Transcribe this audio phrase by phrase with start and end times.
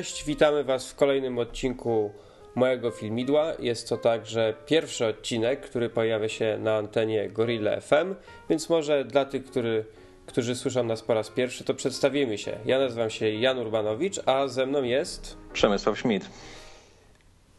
[0.00, 2.10] Cześć, witamy Was w kolejnym odcinku
[2.54, 3.52] mojego filmidła.
[3.58, 8.14] Jest to także pierwszy odcinek, który pojawia się na antenie Gorilla FM,
[8.50, 9.84] więc może dla tych, który,
[10.26, 12.58] którzy słyszą nas po raz pierwszy, to przedstawimy się.
[12.66, 15.36] Ja nazywam się Jan Urbanowicz, a ze mną jest...
[15.52, 16.30] Przemysław Schmidt.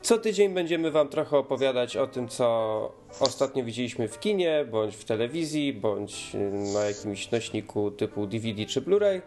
[0.02, 5.06] Co tydzień będziemy Wam trochę opowiadać o tym, co ostatnio widzieliśmy w kinie, bądź w
[5.06, 6.32] telewizji, bądź
[6.74, 9.22] na jakimś nośniku typu DVD czy Blu-ray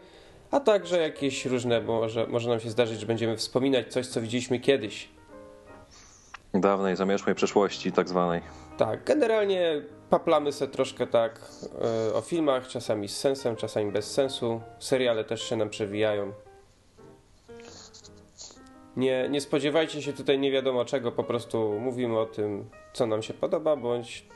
[0.54, 4.20] a także jakieś różne, bo może, może nam się zdarzyć, że będziemy wspominać coś, co
[4.20, 5.08] widzieliśmy kiedyś.
[6.54, 8.40] Dawnej, zamierzchłej przeszłości, tak zwanej.
[8.76, 11.40] Tak, generalnie paplamy sobie troszkę tak
[12.10, 14.60] e, o filmach, czasami z sensem, czasami bez sensu.
[14.78, 16.32] Seriale też się nam przewijają.
[18.96, 23.22] Nie, nie spodziewajcie się tutaj nie wiadomo czego, po prostu mówimy o tym, co nam
[23.22, 24.26] się podoba, bądź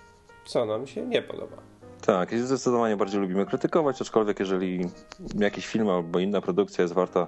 [0.44, 1.77] co nam się nie podoba.
[2.08, 4.88] Tak, zdecydowanie bardziej lubimy krytykować, aczkolwiek jeżeli
[5.34, 7.26] jakiś film albo inna produkcja jest warta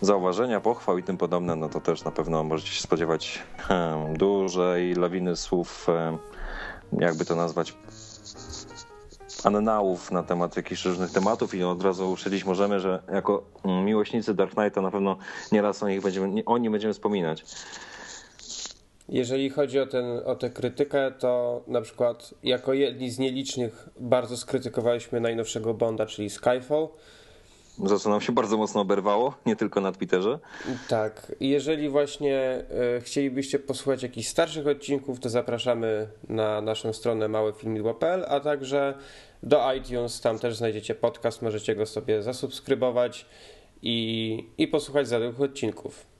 [0.00, 4.94] zauważenia, pochwał i tym podobne, no to też na pewno możecie się spodziewać hmm, dużej
[4.94, 6.18] lawiny słów, hmm,
[6.92, 7.74] jakby to nazwać,
[9.44, 14.54] annałów na temat jakichś różnych tematów i od razu uszylić możemy, że jako miłośnicy Dark
[14.54, 15.16] Knighta na pewno
[15.52, 17.44] nieraz o nich będziemy, o będziemy wspominać.
[19.12, 24.36] Jeżeli chodzi o, ten, o tę krytykę, to na przykład jako jedni z nielicznych bardzo
[24.36, 26.88] skrytykowaliśmy najnowszego Bonda, czyli Skyfall.
[27.84, 30.38] Za co nam się bardzo mocno oberwało, nie tylko na Twitterze.
[30.88, 31.32] Tak.
[31.40, 32.64] Jeżeli właśnie
[32.98, 38.94] y, chcielibyście posłuchać jakichś starszych odcinków, to zapraszamy na naszą stronę małefilmidło.pl, a także
[39.42, 40.20] do iTunes.
[40.20, 43.26] Tam też znajdziecie podcast, możecie go sobie zasubskrybować
[43.82, 46.11] i, i posłuchać zaległych odcinków.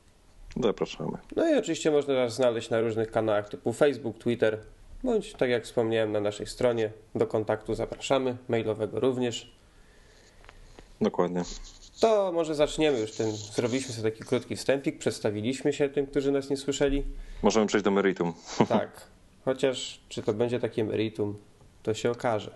[0.60, 1.18] Zapraszamy.
[1.36, 4.58] No i oczywiście można nas znaleźć na różnych kanałach typu Facebook, Twitter,
[5.04, 6.90] bądź tak jak wspomniałem na naszej stronie.
[7.14, 9.52] Do kontaktu zapraszamy, mailowego również.
[11.00, 11.42] Dokładnie.
[12.00, 13.30] To może zaczniemy już tym.
[13.30, 17.04] Zrobiliśmy sobie taki krótki wstępik, przedstawiliśmy się tym, którzy nas nie słyszeli.
[17.42, 18.32] Możemy przejść do meritum.
[18.68, 19.06] Tak.
[19.44, 21.38] Chociaż czy to będzie takie meritum,
[21.82, 22.54] to się okaże.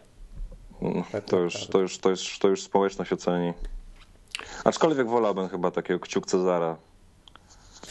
[0.82, 3.52] Mm, tak to, już, to, już, to, już, to już społeczność oceni.
[4.64, 6.76] Aczkolwiek wolałbym chyba takiego kciuk Cezara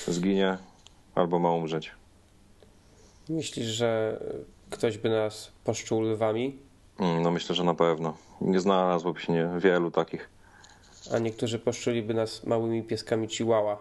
[0.08, 0.58] zginie
[1.16, 1.92] albo ma umrzeć.
[3.30, 4.20] Myślisz, że
[4.70, 6.58] ktoś by nas poszczuł lwami?
[7.00, 8.18] Mm, no myślę, że na pewno.
[8.42, 10.30] Nie znalazłoby się nie, wielu takich.
[11.14, 13.78] A niektórzy poszczuliby nas małymi pieskami chihuahua.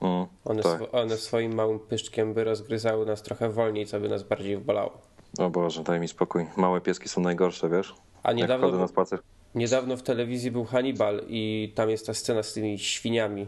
[0.00, 0.72] Mm, one, tak.
[0.72, 4.98] sw one swoim małym pyszczkiem by rozgryzały nas trochę wolniej, co by nas bardziej wbolało.
[5.38, 6.46] O Boże, daj mi spokój.
[6.56, 7.94] Małe pieski są najgorsze, wiesz?
[8.22, 9.20] A niedawno, na spacer.
[9.54, 13.46] niedawno w telewizji był Hannibal i tam jest ta scena z tymi świniami.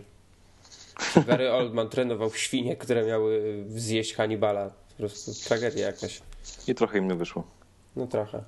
[1.26, 4.70] Gary Oldman trenował świnie, które miały zjeść Hannibala.
[4.88, 6.22] Po prostu tragedia jakaś.
[6.69, 7.44] I trochę im nie wyszło.
[7.97, 8.44] No trochę.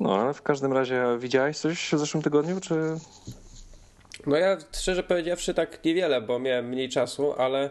[0.00, 2.74] No, ale w każdym razie widziałeś coś w zeszłym tygodniu, czy...
[4.26, 7.70] No ja szczerze powiedziawszy tak niewiele, bo miałem mniej czasu, ale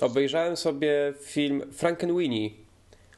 [0.00, 2.50] obejrzałem sobie film Frankenweenie,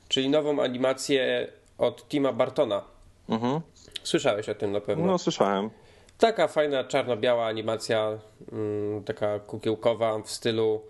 [0.09, 2.84] czyli nową animację od Tima Bartona.
[3.28, 3.60] Mhm.
[4.03, 5.06] Słyszałeś o tym na pewno?
[5.06, 5.71] No, słyszałem.
[6.20, 8.19] Taka fajna czarno-biała animacja,
[8.53, 10.82] mm, taka kukiełkowa w stylu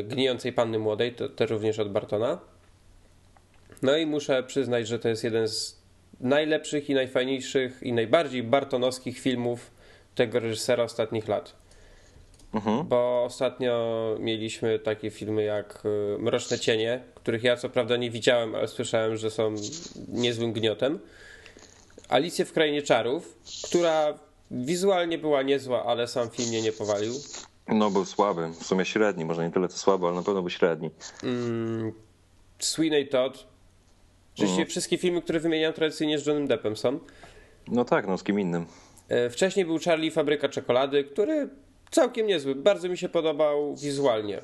[0.00, 2.38] y, gnijącej panny młodej, to, to również od Bartona.
[3.82, 5.80] No i muszę przyznać, że to jest jeden z
[6.20, 9.70] najlepszych i najfajniejszych i najbardziej bartonowskich filmów
[10.14, 11.56] tego reżysera ostatnich lat.
[12.54, 12.88] Mhm.
[12.88, 18.54] Bo ostatnio mieliśmy takie filmy jak y, Mroczne Cienie, których ja co prawda nie widziałem,
[18.54, 19.54] ale słyszałem, że są
[20.08, 20.98] niezłym gniotem.
[22.08, 24.14] Alicję w Krainie Czarów, która
[24.50, 27.12] wizualnie była niezła, ale sam film mnie nie powalił.
[27.68, 28.48] No, był słaby.
[28.60, 29.24] W sumie średni.
[29.24, 30.90] Może nie tyle to słaby, ale na pewno był średni.
[31.22, 31.92] Mm,
[32.58, 33.46] Sweeney Todd.
[34.34, 34.68] Oczywiście Mhm.
[34.68, 36.98] wszystkie filmy, które wymieniam tradycyjnie z Johnem Deppem są.
[37.68, 38.66] No tak, no z kim innym.
[39.08, 41.48] E, Wcześniej był Charlie Fabryka Czekolady, który
[41.90, 42.54] całkiem niezły.
[42.54, 44.40] Bardzo mi się podobał wizualnie.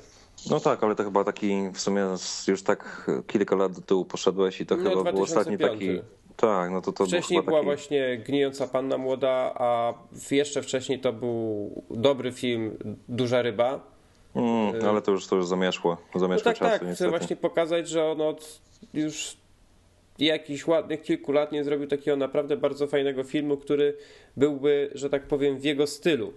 [0.50, 2.02] No tak, ale to chyba taki w sumie
[2.48, 6.00] już tak kilka lat do tyłu poszedłeś i to No, chyba był ostatni 2005.
[6.00, 6.08] taki...
[6.42, 7.64] Tak, no to to Wcześniej był była taki...
[7.64, 9.94] właśnie Gnijąca Panna Młoda, a
[10.30, 12.76] jeszcze wcześniej to był dobry film
[13.08, 13.80] Duża Ryba.
[14.34, 15.96] Mm, ale to już, to już zamieszło.
[16.14, 16.80] No Zamieszło tak, czasu, tak.
[16.80, 17.10] Chcę niestety.
[17.10, 18.60] właśnie pokazać, że on od
[18.94, 19.36] już
[20.18, 23.96] jakichś ładnych kilku lat nie zrobił takiego naprawdę bardzo fajnego filmu, który
[24.36, 26.32] byłby, że tak powiem, w jego stylu.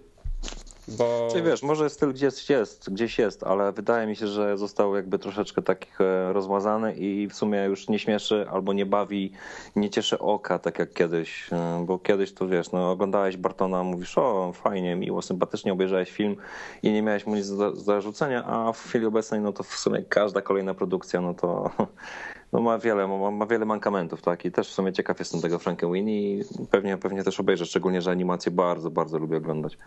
[0.88, 1.28] Bo...
[1.30, 5.18] Czyli wiesz, może styl gdzieś jest, gdzieś jest, ale wydaje mi się, że został jakby
[5.18, 9.32] troszeczkę takich e, rozmazany i w sumie już nie śmieszy albo nie bawi,
[9.76, 11.52] nie cieszy oka, tak jak kiedyś.
[11.52, 16.36] E, bo kiedyś to wiesz, no, oglądałeś Bartona, mówisz, o fajnie, miło, sympatycznie obejrzałeś film
[16.82, 20.02] i nie miałeś mu nic do zarzucenia, a w chwili obecnej no to w sumie
[20.02, 21.70] każda kolejna produkcja, no to
[22.52, 24.44] no ma wiele, ma, ma wiele mankamentów, tak?
[24.44, 28.10] I też w sumie ciekaw jestem tego Frankenweenie i pewnie, pewnie też obejrzę, szczególnie, że
[28.10, 29.78] animacje bardzo, bardzo lubię oglądać.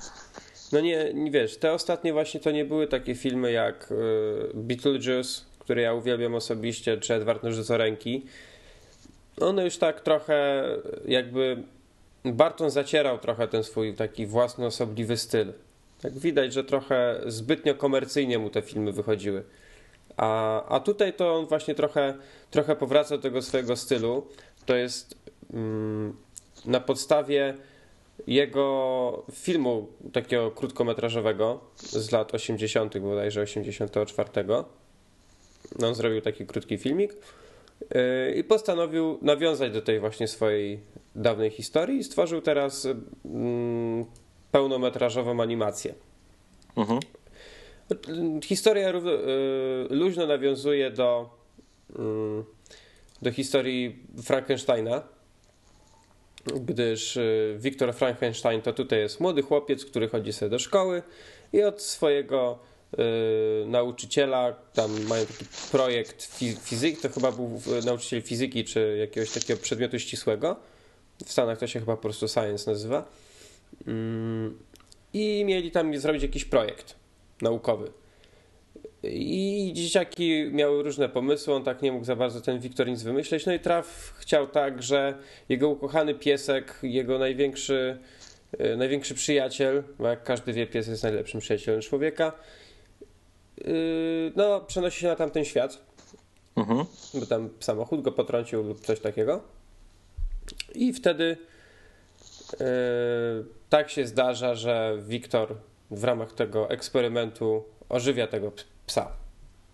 [0.71, 3.95] No nie, nie wiesz, te ostatnie właśnie to nie były takie filmy jak y,
[4.53, 8.25] Beetlejuice, które ja uwielbiam osobiście, czy Edward ręki.
[9.39, 10.65] One już tak trochę
[11.07, 11.63] jakby
[12.25, 15.53] Barton zacierał trochę ten swój taki własny, osobliwy styl.
[16.01, 19.43] Tak widać, że trochę zbytnio komercyjnie mu te filmy wychodziły.
[20.17, 22.13] A, a tutaj to on właśnie trochę,
[22.51, 24.27] trochę powraca do tego swojego stylu.
[24.65, 25.17] To jest
[25.53, 26.15] mm,
[26.65, 27.53] na podstawie
[28.27, 34.29] jego filmu takiego krótkometrażowego z lat 80., bodajże 84.
[35.79, 40.79] No, on zrobił taki krótki filmik yy, i postanowił nawiązać do tej właśnie swojej
[41.15, 42.87] dawnej historii i stworzył teraz
[43.25, 44.05] mm,
[44.51, 45.93] pełnometrażową animację.
[46.75, 46.99] Mhm.
[48.43, 49.01] Historia yy,
[49.89, 51.29] luźno nawiązuje do,
[51.89, 52.43] yy,
[53.21, 55.03] do historii Frankensteina
[56.45, 61.03] gdyż y, Wiktor Frankenstein to tutaj jest młody chłopiec, który chodzi sobie do szkoły
[61.53, 62.59] i od swojego
[62.93, 69.59] y, nauczyciela, tam mają taki projekt fizyki, to chyba był nauczyciel fizyki czy jakiegoś takiego
[69.59, 70.55] przedmiotu ścisłego.
[71.25, 73.05] W Stanach to się chyba po prostu science nazywa.
[73.87, 74.59] Mm,
[75.13, 76.95] I mieli tam zrobić jakiś projekt
[77.41, 77.91] naukowy.
[79.03, 83.45] I dzieciaki miały różne pomysły, on tak nie mógł za bardzo ten Wiktor nic wymyśleć.
[83.45, 85.17] No i Traf chciał tak, że
[85.49, 87.99] jego ukochany piesek, jego największy,
[88.57, 92.31] e, największy przyjaciel, bo jak każdy wie, pies jest najlepszym przyjacielem człowieka,
[93.61, 93.63] e,
[94.35, 95.85] no przenosi się na tamten świat,
[96.55, 96.85] mhm.
[97.13, 99.41] bo tam samochód go potrącił lub coś takiego.
[100.75, 101.37] I wtedy
[102.61, 102.65] e,
[103.69, 105.55] tak się zdarza, że Wiktor
[105.91, 108.51] w ramach tego eksperymentu ożywia tego
[108.89, 109.11] psa.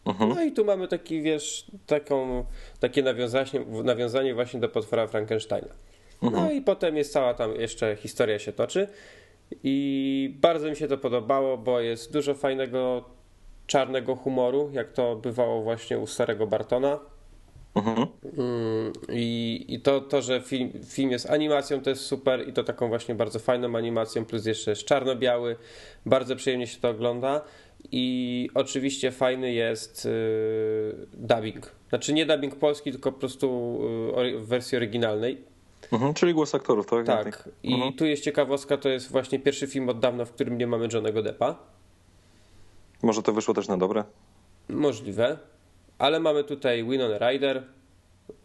[0.06, 0.30] Mhm.
[0.30, 2.46] No i tu mamy taki, wiesz, taką,
[2.80, 5.74] takie nawiązanie, nawiązanie właśnie do potwora Frankensteina.
[6.24, 6.44] Mhm.
[6.44, 8.88] No i potem jest cała tam jeszcze historia się toczy
[9.64, 13.04] i bardzo mi się to podobało, bo jest dużo fajnego
[13.68, 17.00] czarnego humoru, jak to bywało właśnie u starego Bartona.
[17.76, 18.08] Mhm.
[18.38, 22.64] Mm, I, I to, to, że film, film jest animacją, to jest super i to
[22.64, 25.56] taką właśnie bardzo fajną animacją, plus jeszcze jest czarno-biały.
[26.06, 27.42] Bardzo przyjemnie się to ogląda.
[27.92, 31.72] I oczywiście fajny jest yy, dubbing.
[31.90, 33.80] Znaczy nie dubbing polski, tylko po prostu
[34.18, 35.42] yy, w wersji oryginalnej.
[35.92, 37.06] Mhm, czyli głos aktorów, tak?
[37.06, 37.50] Tak.
[37.64, 37.94] I mhm.
[37.94, 41.22] tu jest ciekawostka, to jest właśnie pierwszy film od dawna, w którym nie mamy Johnego
[41.22, 41.56] Deppa.
[43.04, 44.04] Może to wyszło też na dobre?
[44.70, 45.38] Możliwe.
[45.98, 47.64] Ale mamy tutaj Winona Ryder,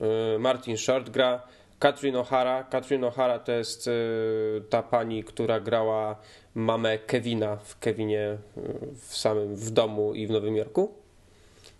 [0.01, 1.43] yy, Martin Short gra,
[1.81, 2.65] Katrin O'Hara.
[2.71, 6.17] Katrin O'Hara to jest y, ta pani, która grała
[6.55, 10.95] mamę Kevina w Kevinie y, w samym w domu i w Nowym Jorku.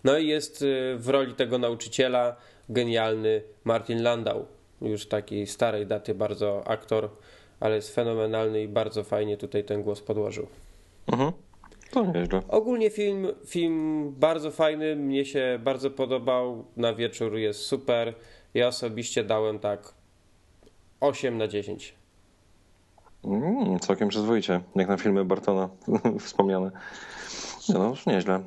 [0.05, 2.37] No i jest y, w roli tego nauczyciela
[2.69, 4.47] genialny Martin Landau.
[4.83, 7.11] Już takiej starej daty bardzo aktor,
[7.61, 10.47] ale jest fenomenalny i bardzo fajnie tutaj ten głos podłożył.
[11.07, 11.33] Mhm.
[11.91, 12.43] To nieźle.
[12.49, 16.65] Ogólnie film, film bardzo fajny, mnie się bardzo podobał.
[16.77, 18.15] Na wieczór jest super.
[18.55, 19.95] Ja osobiście dałem tak
[21.01, 21.95] 8 na 10.
[23.25, 25.69] Mm, całkiem przyzwoicie, jak na filmy Bartona
[26.27, 26.71] wspomniane.
[27.69, 28.43] No, już nieźle.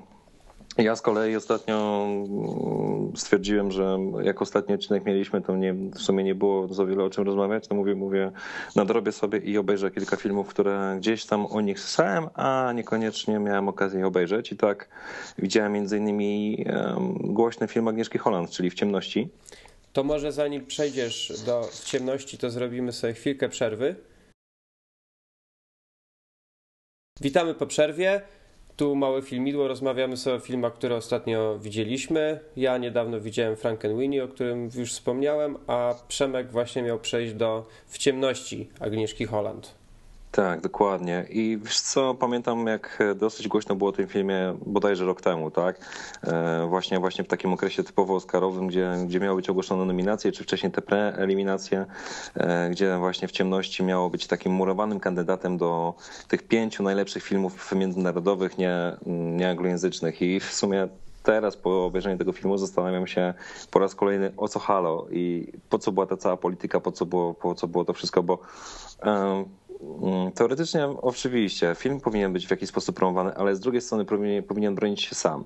[0.78, 6.24] Ja z kolei ostatnio mm, stwierdziłem, że jak ostatni odcinek mieliśmy, to nie, w sumie
[6.24, 8.32] nie było za wiele o czym rozmawiać, to mówię, mówię,
[8.76, 13.68] nadrobię sobie i obejrzę kilka filmów, które gdzieś tam o nich słyszałem, a niekoniecznie miałem
[13.68, 14.52] okazję je obejrzeć.
[14.52, 14.90] I tak
[15.38, 16.66] widziałem między innymi
[17.20, 19.30] głośny film Agnieszki Holland, czyli W ciemności.
[19.94, 23.96] To może zanim przejdziesz do ciemności, to zrobimy sobie chwilkę przerwy.
[27.22, 28.22] Witamy po przerwie.
[28.76, 32.40] Tu małe filmidło, rozmawiamy sobie o filmach, które ostatnio widzieliśmy.
[32.56, 37.98] Ja niedawno widziałem Frankenweenie, o którym już wspomniałem, a Przemek właśnie miał przejść do W
[37.98, 39.83] ciemności Agnieszki Holland.
[40.36, 41.26] Tak, dokładnie.
[41.30, 45.80] I wiesz co, pamiętam jak dosyć głośno było o tym filmie bodajże rok temu, tak?
[46.24, 50.44] E, właśnie, właśnie w takim okresie typowo oscarowym, gdzie, gdzie miały być ogłoszone nominacje, czy
[50.44, 51.86] wcześniej te preeliminacje,
[52.36, 55.94] e, gdzie właśnie w ciemności miało być takim murowanym kandydatem do
[56.28, 60.22] tych pięciu najlepszych filmów międzynarodowych, nie, nie anglojęzycznych.
[60.22, 60.88] I w sumie
[61.24, 63.34] teraz po obejrzeniu tego filmu zastanawiam się
[63.72, 67.06] po raz kolejny o co halo i po co była ta cała polityka, po co
[67.06, 68.40] było, po co było to wszystko, bo
[69.02, 69.46] mm,
[70.36, 74.76] teoretycznie oczywiście film powinien być w jakiś sposób promowany, ale z drugiej strony powinien, powinien
[74.76, 75.44] bronić się sam.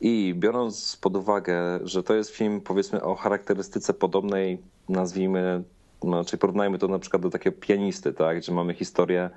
[0.00, 5.62] I biorąc pod uwagę, że to jest film powiedzmy o charakterystyce podobnej, nazwijmy,
[6.04, 9.30] no, czyli porównajmy to na przykład do takiego pianisty, tak, gdzie mamy historię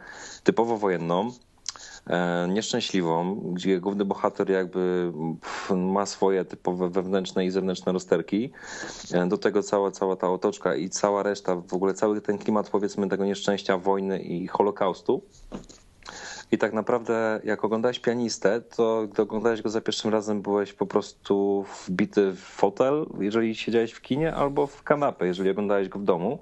[0.44, 1.32] typowo wojenną,
[2.48, 5.12] nieszczęśliwą, gdzie główny bohater jakby
[5.76, 8.52] ma swoje typowe wewnętrzne i zewnętrzne rozterki.
[9.12, 12.70] E, do tego cała, cała ta otoczka i cała reszta, w ogóle cały ten klimat
[12.70, 15.22] powiedzmy tego nieszczęścia, wojny i holokaustu.
[16.52, 20.86] I tak naprawdę, jak oglądałeś pianistę, to gdy oglądałeś go za pierwszym razem, byłeś po
[20.86, 26.04] prostu wbity w fotel, jeżeli siedziałeś w kinie, albo w kanapę, jeżeli oglądałeś go w
[26.04, 26.40] domu.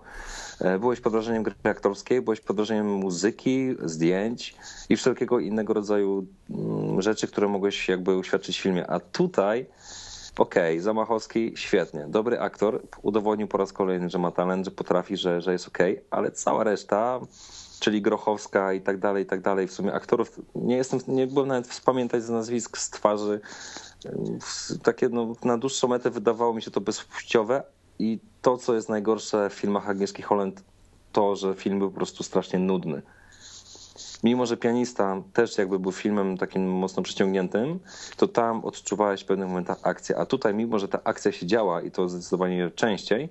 [0.62, 4.56] E, byłeś pod wrażeniem gry aktorskiej, byłeś pod wrażeniem muzyki, zdjęć
[4.90, 8.88] i wszelkiego innego rodzaju mm, rzeczy, które mogłeś jakby uświadczyć w filmie.
[8.88, 9.66] A tutaj,
[10.38, 15.18] okej, okay, Zamachowski, świetnie, dobry aktor, udowodnił po raz kolejny, że ma talent, że potrafi,
[15.18, 17.20] że, że jest okej, okay, ale cała reszta
[17.84, 19.68] czyli Grochowska i tak dalej, i tak dalej.
[19.68, 23.40] W sumie aktorów nie jestem, nie byłem nawet wspamiętać z nazwisk, z twarzy.
[24.84, 27.64] Takie no, na dłuższą metę wydawało mi się to bezpłciowe,
[28.00, 30.64] i to, co jest najgorsze w filmach Agnieszki Holland,
[31.12, 33.02] to, że film był po prostu strasznie nudny.
[34.24, 37.80] Mimo, że pianista też jakby był filmem takim mocno przyciągniętym,
[38.18, 41.82] to tam odczuwałeś w pewnych momentach akcję, a tutaj mimo, że ta akcja się działa
[41.82, 43.30] i to zdecydowanie częściej,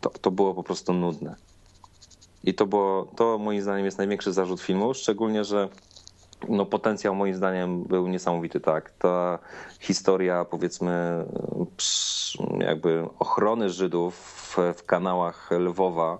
[0.00, 1.51] to, to było po prostu nudne.
[2.44, 5.68] I to było, to moim zdaniem jest największy zarzut filmu, szczególnie, że
[6.48, 8.90] no, potencjał moim zdaniem był niesamowity, tak.
[8.90, 9.38] Ta
[9.80, 11.24] historia, powiedzmy,
[12.58, 16.18] jakby ochrony Żydów w, w kanałach Lwowa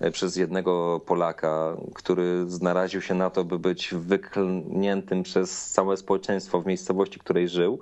[0.00, 6.60] e, przez jednego Polaka, który znaraził się na to, by być wyklniętym przez całe społeczeństwo
[6.60, 7.78] w miejscowości, w której żył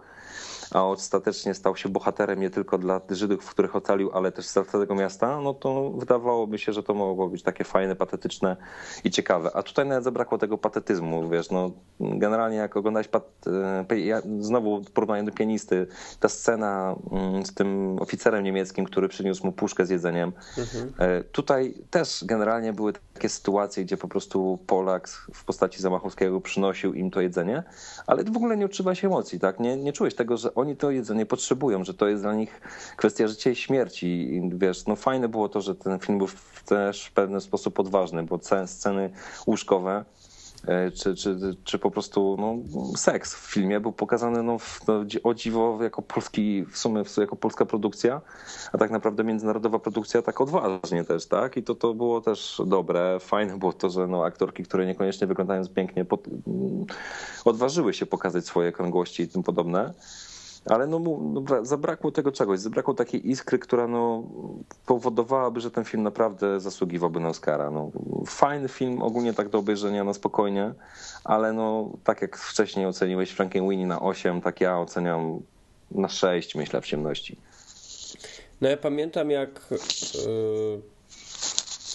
[0.72, 4.64] a ostatecznie stał się bohaterem nie tylko dla Żydów, w których ocalił, ale też dla
[4.64, 8.56] całego miasta, no to wydawałoby się, że to mogło być takie fajne, patetyczne
[9.04, 9.50] i ciekawe.
[9.54, 13.24] A tutaj nawet zabrakło tego patetyzmu, wiesz, no generalnie jak oglądałeś, pat...
[13.90, 15.86] E, ja, znowu porównanie do pianisty,
[16.20, 20.92] ta scena mm, z tym oficerem niemieckim, który przyniósł mu puszkę z jedzeniem, mhm.
[20.98, 26.94] E, tutaj też generalnie były takie sytuacje, gdzie po prostu Polak w postaci Zamachowskiego przynosił
[26.94, 27.62] im to jedzenie,
[28.06, 29.60] ale w ogóle nie odczuwa się emocji, tak?
[29.60, 32.60] Nie, nie czułeś tego, że oni to jedzenie potrzebują, że to jest dla nich
[32.96, 34.06] kwestia życia i śmierci.
[34.06, 36.28] I wiesz, no fajne było to, że ten film był
[36.66, 39.10] też w pewien sposób odważny, bo sceny
[39.46, 40.04] łóżkowe
[40.66, 42.56] e, czy, czy, czy po prostu no,
[42.96, 44.56] seks w filmie był pokazany no,
[44.88, 48.20] no, o dziwo jako polski, w sumie jako polska produkcja,
[48.72, 51.56] a tak naprawdę międzynarodowa produkcja tak odważnie też, tak?
[51.56, 53.18] I to, to było też dobre.
[53.20, 56.28] Fajne było to, że no, aktorki, które niekoniecznie wyglądają pięknie, pod,
[57.44, 59.94] odważyły się pokazać swoje krągłości i tym podobne
[60.66, 64.22] ale no, no, zabrakło tego czegoś, zabrakło takiej iskry, która no,
[64.86, 67.70] powodowałaby, że ten film naprawdę zasługiwałby na Oscara.
[67.70, 67.90] No,
[68.26, 70.72] fajny film, ogólnie tak do obejrzenia na spokojnie,
[71.24, 75.40] ale no, tak jak wcześniej oceniłeś Frankenweenie na 8, tak ja oceniam
[75.90, 77.36] na 6, myślę, w ciemności.
[78.60, 79.78] No ja pamiętam jak y,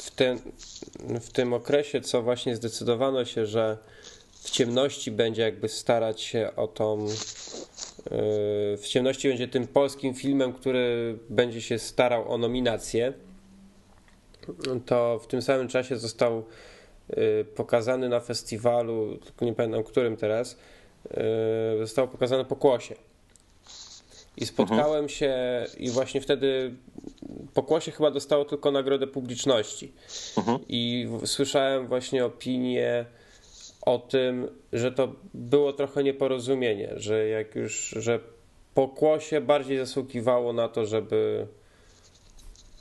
[0.03, 0.39] w, ten,
[1.21, 3.77] w tym okresie, co właśnie zdecydowano się, że
[4.31, 7.07] w ciemności będzie jakby starać się o tą
[8.77, 13.13] w ciemności będzie tym polskim filmem, który będzie się starał o nominację.
[14.85, 16.43] To w tym samym czasie został
[17.09, 20.57] y, pokazany na festiwalu, tylko nie pamiętam którym teraz,
[21.73, 22.95] y, został pokazany Pokłosie.
[24.37, 25.35] I spotkałem się
[25.77, 26.75] i właśnie wtedy
[27.53, 29.93] Pokłosie chyba dostało tylko nagrodę publiczności.
[30.37, 30.59] Mhm.
[30.69, 33.05] I słyszałem właśnie opinię
[33.85, 38.19] o tym, że to było trochę nieporozumienie, że jak już, że
[38.73, 41.47] pokłosie bardziej zasługiwało na to, żeby,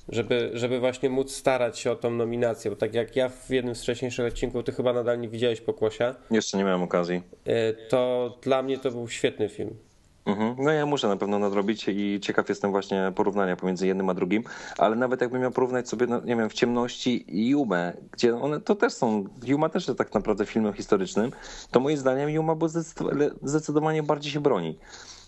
[0.09, 3.75] żeby, żeby właśnie móc starać się o tą nominację, bo tak jak ja w jednym
[3.75, 6.15] z wcześniejszych odcinków, ty chyba nadal nie widziałeś Pokłosia.
[6.31, 7.23] Jeszcze nie miałem okazji.
[7.47, 9.77] E, to dla mnie to był świetny film.
[10.27, 10.57] Mhm.
[10.59, 14.45] No ja muszę na pewno nadrobić i ciekaw jestem właśnie porównania pomiędzy jednym a drugim,
[14.79, 18.75] ale nawet jakbym miał porównać sobie, no, nie wiem, w ciemności Jumę, gdzie one to
[18.75, 21.31] też są, Juma też jest tak naprawdę filmem historycznym,
[21.71, 22.57] to moim zdaniem Juma
[23.43, 24.79] zdecydowanie bardziej się broni.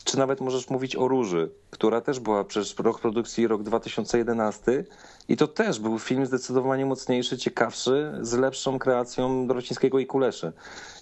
[0.04, 4.84] Czy nawet możesz mówić o Róży, która też była przez rok produkcji, rok 2011
[5.28, 10.52] i to też był film zdecydowanie mocniejszy, ciekawszy, z lepszą kreacją Dorocińskiego i Kuleszy.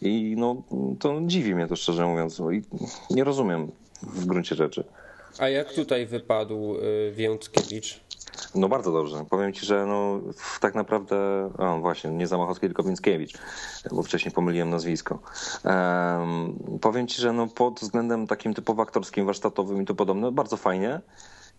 [0.02, 0.62] I no,
[1.00, 2.42] to dziwi mnie to szczerze mówiąc.
[2.52, 2.62] I
[3.14, 3.72] nie rozumiem
[4.06, 4.84] w gruncie rzeczy.
[5.38, 8.00] A jak tutaj wypadł y, Więckiewicz?
[8.54, 9.24] No bardzo dobrze.
[9.30, 10.20] Powiem ci, że no,
[10.60, 11.16] tak naprawdę,
[11.58, 13.38] o właśnie, nie Zamachowski, tylko Więckiewicz,
[13.92, 15.18] bo wcześniej pomyliłem nazwisko.
[15.64, 20.56] Um, powiem ci, że no, pod względem takim typowo aktorskim, warsztatowym i to podobne, bardzo
[20.56, 21.00] fajnie.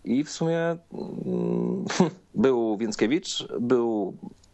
[0.03, 1.85] I w sumie um,
[2.35, 4.13] był Więckiewicz, był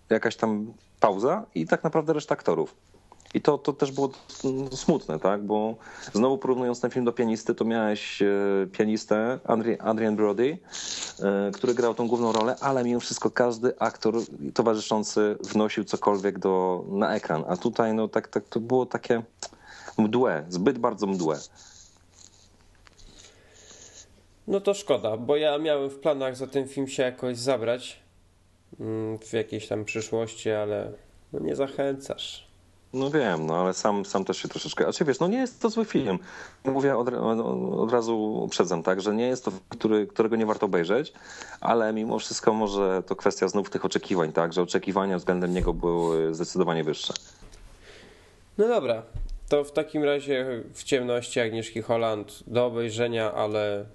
[0.10, 2.76] jakaś tam pauza i tak naprawdę reszta aktorów.
[3.34, 4.10] I to, to też było
[4.72, 5.44] smutne, tak?
[5.44, 5.76] Bo
[6.14, 8.28] znowu porównując ten film do pianisty, to miałeś e,
[8.72, 9.40] pianistę
[9.80, 10.58] Adrian Brody,
[11.20, 14.16] e, który grał tą główną rolę, ale mimo wszystko każdy aktor
[14.54, 17.44] towarzyszący wnosił cokolwiek do, na ekran.
[17.48, 19.22] A tutaj no tak, tak to było takie
[19.98, 21.40] mdłe, zbyt bardzo mdłe.
[24.48, 28.00] No to szkoda, bo ja miałem w planach za ten film się jakoś zabrać
[28.80, 30.92] mm, w jakiejś tam przyszłości, ale
[31.34, 32.51] no nie zachęcasz.
[32.94, 34.88] No wiem, no ale sam, sam też się troszeczkę.
[34.88, 36.20] A czy wiesz, no nie jest to zły film.
[36.66, 37.10] Mówię od,
[37.78, 41.14] od razu uprzedzam, tak, że nie jest to który, którego nie warto obejrzeć,
[41.62, 46.36] ale mimo wszystko może to kwestia znów tych oczekiwań, tak, że oczekiwania względem niego były
[46.36, 47.14] zdecydowanie wyższe.
[48.58, 49.04] No dobra,
[49.50, 53.86] to w takim razie w ciemności Agnieszki Holland do obejrzenia, ale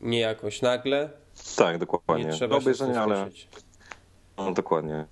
[0.00, 1.10] nie jakoś nagle.
[1.56, 2.24] Tak, dokładnie.
[2.24, 3.28] Nie trzeba do obejrzenia, ale.
[4.38, 5.04] No, dokładnie.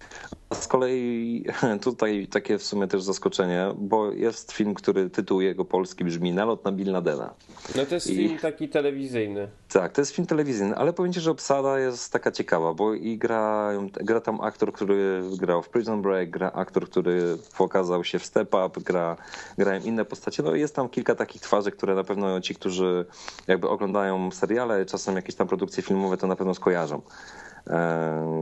[0.54, 1.44] Z kolei
[1.84, 6.64] tutaj takie w sumie też zaskoczenie, bo jest film, który tytuł jego polski brzmi Nalot
[6.64, 7.34] na Bin Ladena.
[7.76, 8.16] No to jest I...
[8.16, 9.48] film taki telewizyjny.
[9.72, 13.18] Tak, to jest film telewizyjny, ale powiem ci, że obsada jest taka ciekawa, bo i
[13.18, 18.26] gra, gra tam aktor, który grał w Prison Break, gra aktor, który pokazał się w
[18.26, 19.16] Step Up, gra,
[19.58, 20.42] grają inne postacie.
[20.42, 23.06] No jest tam kilka takich twarzy, które na pewno ci, którzy
[23.46, 27.02] jakby oglądają seriale, czasem jakieś tam produkcje filmowe, to na pewno skojarzą.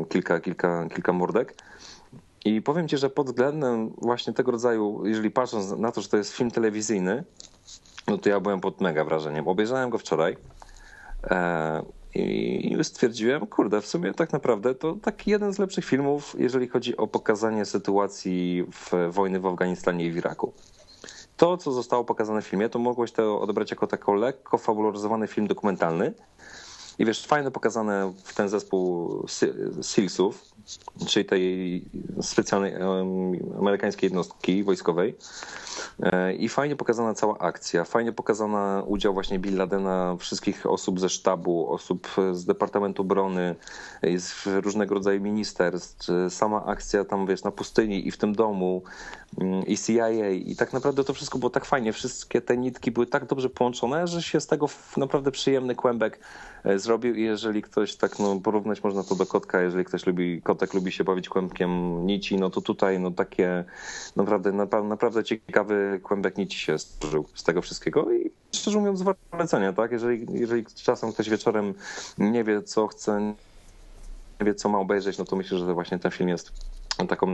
[0.08, 1.54] Kilka, kilka, kilka mordek.
[2.44, 6.16] I powiem ci, że pod względem właśnie tego rodzaju, jeżeli patrząc na to, że to
[6.16, 7.24] jest film telewizyjny,
[8.08, 9.48] no to ja byłem pod mega wrażeniem.
[9.48, 10.36] Obejrzałem go wczoraj
[11.24, 11.82] e,
[12.14, 16.96] i stwierdziłem, kurde, w sumie tak naprawdę to taki jeden z lepszych filmów, jeżeli chodzi
[16.96, 20.52] o pokazanie sytuacji w wojny w Afganistanie i w Iraku.
[21.36, 25.46] To, co zostało pokazane w filmie, to mogłeś to odebrać jako taki lekko fabularyzowany film
[25.46, 26.14] dokumentalny,
[27.00, 29.10] i wiesz, fajne pokazane w ten zespół
[29.82, 30.44] SEALsów,
[31.06, 31.84] czyli tej
[32.22, 32.74] specjalnej
[33.58, 35.16] amerykańskiej jednostki wojskowej.
[36.02, 41.08] E, I fajnie pokazana cała akcja, fajnie pokazana udział właśnie Bill Ladena, wszystkich osób ze
[41.08, 43.54] sztabu, osób z Departamentu Obrony,
[44.16, 48.82] z różnego rodzaju ministerstw, sama akcja tam, wiesz, na pustyni i w tym domu,
[49.40, 53.06] mm, i CIA i tak naprawdę to wszystko było tak fajnie, wszystkie te nitki były
[53.06, 56.20] tak dobrze połączone, że się z tego naprawdę przyjemny kłębek
[56.64, 60.42] e, zrobił i jeżeli ktoś tak, no porównać można to do kotka, jeżeli ktoś lubi,
[60.42, 63.64] kotek lubi się bawić kłębkiem nici, no to tutaj no takie
[64.16, 69.72] naprawdę, naprawdę ciekawy kłębek nici się stworzył z tego wszystkiego i szczerze mówiąc warto polecenia,
[69.72, 69.92] tak?
[69.92, 71.74] Jeżeli, jeżeli czasem ktoś wieczorem
[72.18, 73.34] nie wie co chce,
[74.40, 76.52] nie wie co ma obejrzeć, no to myślę, że właśnie ten film jest
[77.08, 77.26] taką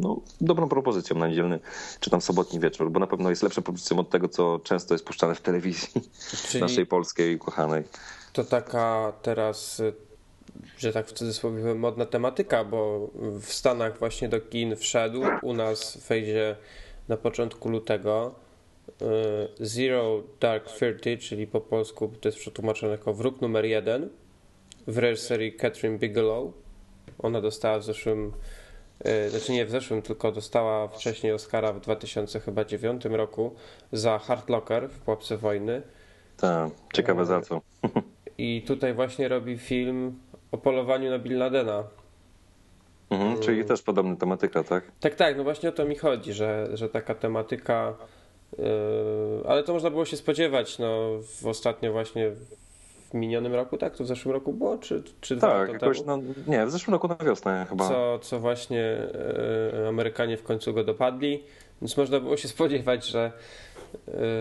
[0.00, 1.60] no, dobrą propozycją na niedzielny
[2.00, 5.04] czy tam sobotni wieczór, bo na pewno jest lepszą propozycją od tego, co często jest
[5.04, 5.88] puszczane w telewizji
[6.48, 7.84] Czyli naszej polskiej kochanej.
[8.34, 9.82] To taka teraz
[10.78, 16.06] że tak w cudzysłowie modna tematyka, bo w Stanach właśnie do kin wszedł, u nas
[16.08, 16.56] wejdzie
[17.08, 18.34] na początku lutego
[18.88, 19.04] y,
[19.60, 24.08] Zero Dark Thirty, czyli po polsku to jest przetłumaczone jako Wróg numer jeden
[24.86, 26.52] w reżyserii Catherine Bigelow.
[27.18, 28.32] Ona dostała w zeszłym,
[29.26, 33.54] y, znaczy nie w zeszłym, tylko dostała wcześniej Oscara w 2009 roku
[33.92, 35.82] za Hard Locker w Pułapce Wojny.
[36.36, 37.60] Tak, ciekawe za co.
[38.38, 40.18] I tutaj właśnie robi film
[40.52, 41.84] o polowaniu na Bin Ladena.
[43.10, 43.68] Mhm, czyli mm.
[43.68, 44.84] też podobna tematyka, tak?
[45.00, 47.94] Tak, tak, no właśnie o to mi chodzi, że, że taka tematyka,
[48.58, 48.64] yy,
[49.48, 53.96] ale to można było się spodziewać, no w ostatnio właśnie w minionym roku, tak?
[53.96, 57.08] To w zeszłym roku było, czy, czy dwa Tak, jakoś, no, nie, w zeszłym roku
[57.08, 57.88] na wiosnę chyba.
[57.88, 58.98] Co, co właśnie
[59.74, 61.42] yy, Amerykanie w końcu go dopadli,
[61.84, 63.32] więc można było się spodziewać, że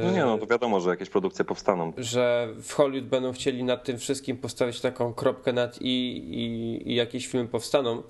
[0.04, 1.94] no nie, no to wiadomo, że jakieś produkcje powstaną.
[1.98, 6.96] Że w Hollywood będą chcieli nad tym wszystkim postawić taką kropkę nad i, i, i
[6.96, 8.04] jakieś filmy powstaną.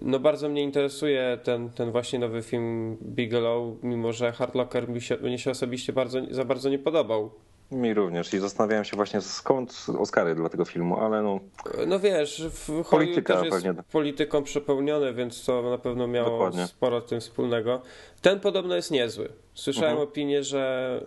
[0.00, 5.00] No bardzo mnie interesuje ten, ten właśnie nowy film Bigelow, mimo że Hard Locker mi
[5.00, 7.30] się, mnie się osobiście bardzo, za bardzo nie podobał.
[7.70, 11.40] Mi również i zastanawiałem się właśnie skąd Oscary dla tego filmu, ale no...
[11.86, 13.82] No wiesz, w Polityka też jest pewnie.
[13.92, 16.66] polityką przepełnione, więc to na pewno miało Dokładnie.
[16.66, 17.82] sporo z tym wspólnego.
[18.22, 19.28] Ten podobno jest niezły.
[19.54, 20.08] Słyszałem mhm.
[20.08, 21.00] opinię, że,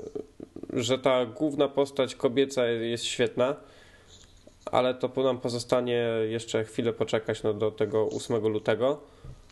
[0.73, 3.55] że ta główna postać kobieca jest świetna,
[4.65, 9.01] ale to nam pozostanie jeszcze chwilę poczekać no, do tego 8 lutego.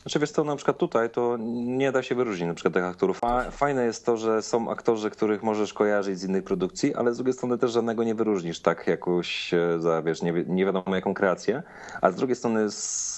[0.08, 3.22] Znaczy wiesz co, na przykład tutaj to nie da się wyróżnić na przykład tych aktorów.
[3.52, 7.34] Fajne jest to, że są aktorzy, których możesz kojarzyć z innych produkcji, ale z drugiej
[7.34, 11.64] strony też żadnego nie wyróżnisz tak jakoś e, za, wiesz, nie, nie wiadomo jaką kreację.
[12.02, 12.68] A z drugiej strony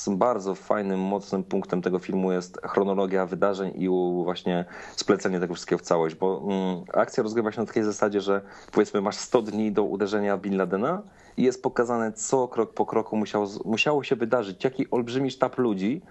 [0.08, 3.90] bardzo fajnym, mocnym punktem tego filmu jest chronologia wydarzeń i
[4.24, 8.42] właśnie splecenie tego wszystkiego w całość, bo mm, akcja rozgrywa się na takiej zasadzie, że
[8.72, 11.02] powiedzmy masz 100 dni do uderzenia Bin Ladena
[11.38, 16.02] i jest pokazane, co krok po kroku musiało, musiało się wydarzyć, jaki olbrzymi sztab ludzi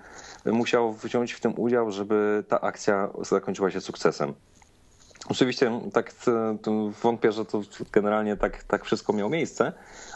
[0.44, 4.34] musiał wziąć w tym udział, żeby ta akcja zakończyła się sukcesem.
[5.30, 6.12] Oczywiście tak
[7.02, 7.60] wątpię, że to
[7.92, 9.72] generalnie tak, tak wszystko miało miejsce,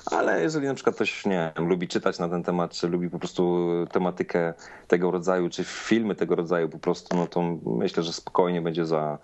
[0.06, 3.18] ale jeżeli na przykład ktoś nie wiem, lubi czytać na ten temat, czy lubi po
[3.18, 4.54] prostu tematykę
[4.88, 9.18] tego rodzaju, czy filmy tego rodzaju po prostu, no to myślę, że spokojnie będzie za,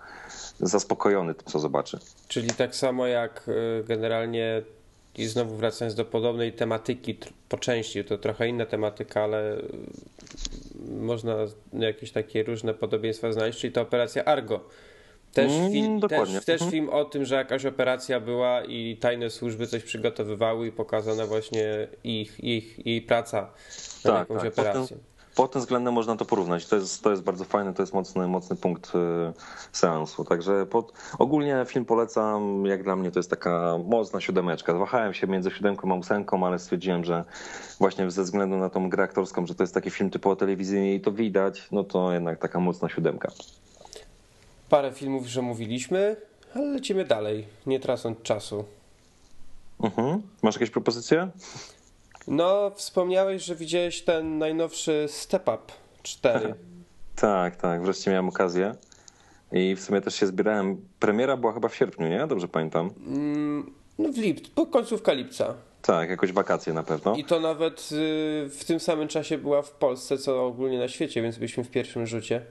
[0.59, 1.99] zaspokojony tym, co zobaczy.
[2.27, 4.61] Czyli tak samo jak y, generalnie
[5.19, 7.17] i znowu wracając do podobnej tematyki
[7.49, 9.63] po części, to trochę inna tematyka, ale y,
[10.99, 11.35] można
[11.73, 14.65] jakieś takie różne podobieństwa znaleźć, czyli to operacja Argo
[15.33, 16.71] też, mm, film, też, też mhm.
[16.71, 21.87] film o tym, że jakaś operacja była i tajne służby coś przygotowywały i pokazana właśnie
[22.03, 24.51] ich, ich, jej praca nad tak, jakąś tak.
[24.51, 24.81] operacją.
[24.81, 24.99] Pod tym,
[25.35, 26.65] pod tym względem można to porównać.
[26.65, 28.97] To jest, to jest bardzo fajne, to jest mocny, mocny punkt y,
[29.71, 30.25] seansu.
[30.25, 34.73] Także pod, ogólnie film polecam, jak dla mnie to jest taka mocna siódemeczka.
[34.73, 37.23] Wahałem się między siódemką a ósemką, ale stwierdziłem, że
[37.79, 41.01] właśnie ze względu na tą grę aktorską, że to jest taki film typowo telewizyjny i
[41.01, 43.31] to widać, no to jednak taka mocna siódemka.
[44.69, 46.15] Parę filmów już omówiliśmy,
[46.55, 48.65] ale lecimy dalej, nie tracąc czasu.
[49.83, 50.21] Mhm.
[50.41, 51.29] Masz jakieś propozycje?
[52.29, 55.59] No, wspomniałeś, że widziałeś ten najnowszy Step Up
[56.03, 56.53] 4.
[57.15, 58.75] tak, tak, wreszcie miałem okazję.
[59.51, 60.81] I w sumie też się zbierałem.
[60.99, 62.27] Premiera była chyba w sierpniu, nie?
[62.27, 62.89] Dobrze pamiętam.
[63.07, 65.53] Mm, no w lipcu, po końcówka lipca.
[65.81, 67.15] Tak, jakoś wakacje na pewno.
[67.15, 71.21] I to nawet y, w tym samym czasie była w Polsce, co ogólnie na świecie,
[71.21, 72.41] więc byliśmy w pierwszym rzucie.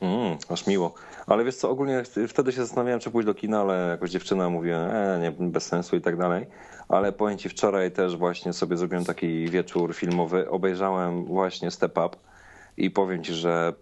[0.00, 0.94] Mm, aż miło.
[1.26, 4.78] Ale wiesz co, ogólnie wtedy się zastanawiałem, czy pójść do kina, ale jakoś dziewczyna mówiła,
[4.78, 6.46] e, nie, bez sensu i tak dalej.
[6.88, 12.16] Ale powiem ci, wczoraj też właśnie sobie zrobiłem taki wieczór filmowy, obejrzałem właśnie Step Up
[12.76, 13.72] i powiem ci, że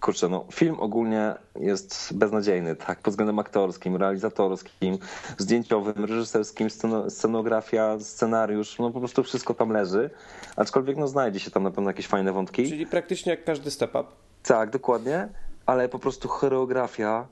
[0.00, 4.98] kurczę, no film ogólnie jest beznadziejny, tak, pod względem aktorskim, realizatorskim,
[5.38, 6.68] zdjęciowym, reżyserskim,
[7.08, 10.10] scenografia, scenariusz, no po prostu wszystko tam leży,
[10.56, 12.68] aczkolwiek no znajdzie się tam na pewno jakieś fajne wątki.
[12.68, 14.21] Czyli praktycznie jak każdy Step Up.
[14.42, 15.28] Tak, dokładnie,
[15.66, 17.26] ale po prostu choreografia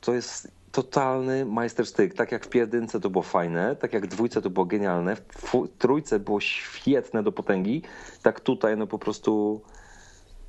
[0.00, 2.14] to jest totalny majstersztyk.
[2.14, 5.68] Tak jak w pierdynce to było fajne, tak jak w dwójce to było genialne, w
[5.78, 7.82] trójce było świetne do potęgi,
[8.22, 9.60] tak tutaj no po prostu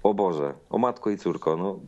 [0.03, 1.79] o Boże, o matko i córko, no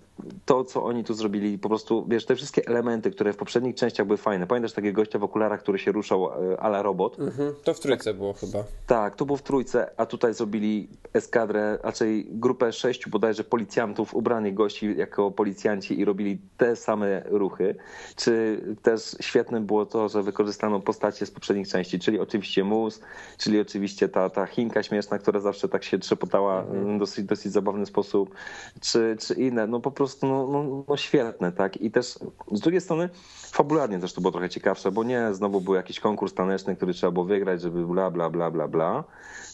[0.45, 4.07] to, co oni tu zrobili, po prostu, wiesz, te wszystkie elementy, które w poprzednich częściach
[4.07, 4.47] były fajne.
[4.47, 7.19] Pamiętasz takiego gościa w okularach, który się ruszał e, ala robot?
[7.19, 8.63] Mhm, to w trójce tak, było chyba.
[8.87, 14.53] Tak, to było w trójce, a tutaj zrobili eskadrę, raczej grupę sześciu bodajże policjantów, ubranych
[14.53, 17.75] gości jako policjanci i robili te same ruchy.
[18.15, 23.01] Czy też świetne było to, że wykorzystano postacie z poprzednich części, czyli oczywiście Mus,
[23.37, 26.97] czyli oczywiście ta, ta Chinka śmieszna, która zawsze tak się trzepotała mhm.
[26.97, 28.35] dosyć, dosyć zabawny sposób,
[28.81, 31.77] czy, czy inne, no po prostu prostu no, no, no, świetne, tak?
[31.77, 32.19] I też
[32.51, 33.09] z drugiej strony
[33.51, 37.11] fabularnie też to było trochę ciekawsze, bo nie znowu był jakiś konkurs taneczny, który trzeba
[37.11, 39.03] było wygrać, żeby bla, bla, bla, bla, bla,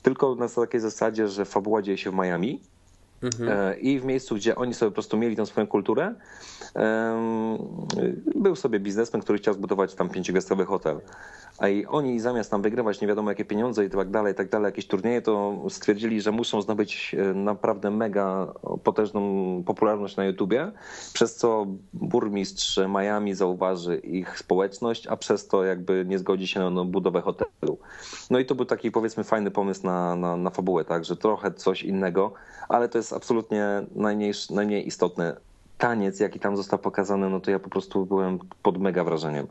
[0.02, 2.62] tylko na takiej zasadzie, że fabuła dzieje się w Miami,
[3.24, 3.50] Mhm.
[3.50, 6.16] E, I w miejscu, gdzie oni sobie po prostu mieli tą swoją kulturę,
[8.36, 11.02] był sobie biznesmen, który chciał zbudować tam pięciogwiazdkowy hotel.
[11.58, 14.50] A i oni zamiast tam wygrywać nie wiadomo jakie pieniądze i tak dalej, i tak
[14.50, 18.54] dalej, jakieś turnieje, to stwierdzili, że muszą zdobyć e, naprawdę mega
[18.84, 20.72] potężną popularność na YouTubie,
[21.14, 26.86] przez co burmistrz Miami zauważy ich społeczność, a przez to jakby nie zgodzi się na
[26.86, 27.78] budowę hotelu.
[28.30, 31.52] No i to był taki powiedzmy fajny pomysł na, na, na fabułę, tak, że trochę
[31.52, 32.34] coś innego,
[32.70, 35.36] ale to jest absolutnie najmniej, najmniej istotne.
[35.78, 39.48] Taniec, jaki tam został pokazany, no to ja po prostu byłem pod mega wrażeniem.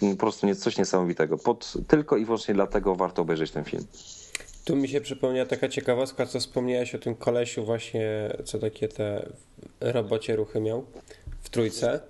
[0.00, 1.38] Po prostu nie, coś niesamowitego.
[1.38, 3.84] Pod, tylko i wyłącznie dlatego warto obejrzeć ten film.
[4.64, 9.28] Tu mi się przypomniała taka ciekawostka, co wspomniałeś o tym kolesiu właśnie, co takie te
[9.80, 10.84] robocie ruchy miał
[11.40, 12.00] w trójce.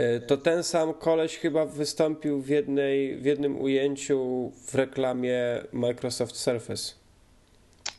[0.00, 6.36] Y, to ten sam koleś chyba wystąpił w, jednej, w jednym ujęciu w reklamie Microsoft
[6.36, 7.03] Surface.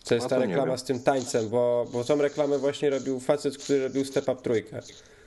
[0.05, 3.83] To jest ta reklama z tym tańcem, bo, bo tą reklamę właśnie robił facet, który
[3.83, 4.81] robił Step Up trójkę.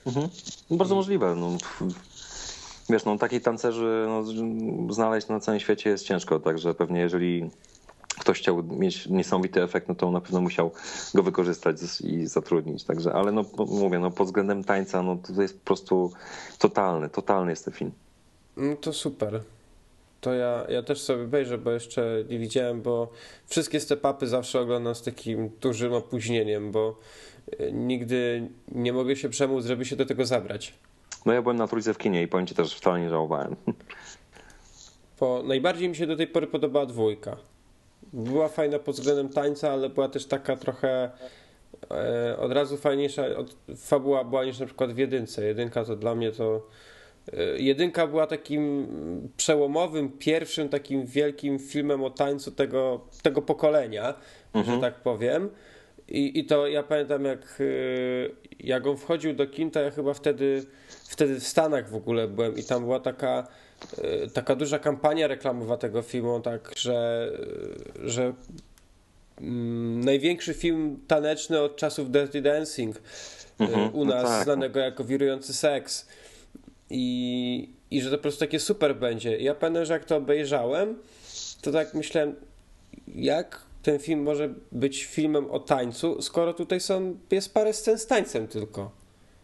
[0.07, 0.29] Mhm.
[0.71, 1.35] No bardzo możliwe.
[1.35, 1.57] No,
[2.91, 4.25] wiesz, no takich tancerzy no,
[4.93, 7.51] znaleźć na całym świecie jest ciężko, także pewnie jeżeli
[8.21, 10.71] ktoś chciał mieć niesamowity efekt, no to na pewno musiał
[11.15, 12.85] go wykorzystać i zatrudnić.
[12.85, 16.13] Także, ale no mówię, no pod względem tańca, no to jest po prostu
[16.59, 17.91] totalny, totalny jest ten film.
[18.57, 19.43] No to super.
[20.21, 23.11] To ja, ja też sobie obejrzę, bo jeszcze nie widziałem, bo
[23.47, 26.99] wszystkie step-upy zawsze oglądam z takim dużym opóźnieniem, bo
[27.59, 30.75] e, nigdy nie mogę się przemóc, żeby się do tego zabrać.
[31.27, 33.57] No ja byłem na trójce w kinie i powiem ci też wcale nie żałowałem.
[35.21, 37.37] Bo najbardziej mi się do tej pory podobała dwójka.
[38.13, 41.11] Była fajna pod względem tańca, ale była też taka trochę
[41.91, 45.45] e, od razu fajniejsza od, fabuła była niż na przykład w jedynce.
[45.45, 46.98] Jedynka to dla mnie to Y,
[47.57, 48.87] jedynka była takim
[49.37, 54.15] przełomowym, pierwszym takim wielkim filmem o tańcu tego, tego pokolenia,
[54.55, 54.77] mhm.
[54.77, 55.51] że tak powiem.
[56.09, 60.15] I, I to ja pamiętam, jak, y, jak on wchodził do kin, to ja chyba
[60.15, 60.67] wtedy,
[61.09, 63.49] wtedy w Stanach w ogóle byłem i tam była taka,
[63.99, 67.31] y, taka duża kampania reklamowa tego filmu, tak, że,
[68.05, 68.33] że
[69.41, 72.97] mm, największy film taneczny od czasów Dirty Dancing
[73.59, 74.45] mhm, u no nas, no tak.
[74.45, 76.09] znanego jako Wirujący Seks
[76.91, 79.39] i, i że to po prostu takie super będzie.
[79.39, 80.99] Ja pamiętam, że jak to obejrzałem,
[81.63, 82.35] to tak myślałem,
[83.15, 88.07] jak ten film może być filmem o tańcu, skoro tutaj są, jest parę scen z
[88.07, 88.91] tańcem tylko.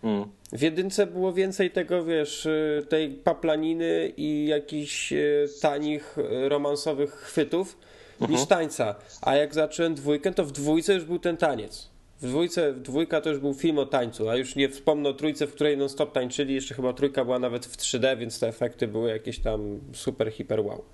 [0.04, 0.24] Mm.
[0.52, 7.12] W jedynce było więcej tego, wiesz, y, tej paplaniny i jakichś y, tanich, y, romansowych
[7.12, 7.78] chwytów
[8.20, 8.46] niż mhm.
[8.46, 8.94] tańca.
[9.22, 11.93] A jak zacząłem dwójkę, to w dwójce już był ten taniec.
[12.22, 15.14] W dwójce, w dwójka to już był film o tańcu, a już nie wspomnę o
[15.14, 18.88] trójce, w której non-stop tańczyli, jeszcze chyba trójka była nawet w 3D, więc te efekty
[18.88, 20.84] były jakieś tam super, hiper wow.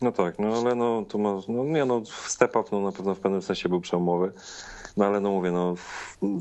[0.00, 3.14] No tak, no ale no tu ma, no nie no, Step Up no, na pewno
[3.14, 4.32] w pewnym sensie był przełomowy,
[4.96, 5.74] no ale no mówię, no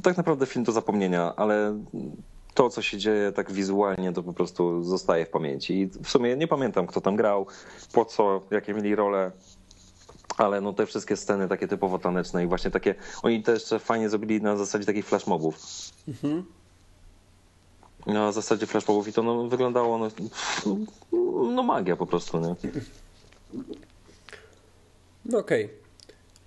[0.04, 1.80] tak naprawdę film do zapomnienia, ale
[2.54, 5.80] to, co się dzieje tak wizualnie, to po prostu zostaje w pamięci.
[5.80, 7.48] I w sumie nie pamiętam, kto tam grał,
[7.94, 9.32] po co, jakie mieli role,
[10.38, 14.10] ale no te wszystkie sceny takie typowo taneczne i właśnie takie, oni to jeszcze fajnie
[14.10, 15.60] zrobili na zasadzie takich flashmobów.
[16.08, 16.46] Mhm.
[18.06, 20.08] Na zasadzie flashmobów i to no, wyglądało no,
[21.52, 22.56] no magia po prostu, nie?
[25.26, 25.66] No okej.
[25.66, 25.78] Okay.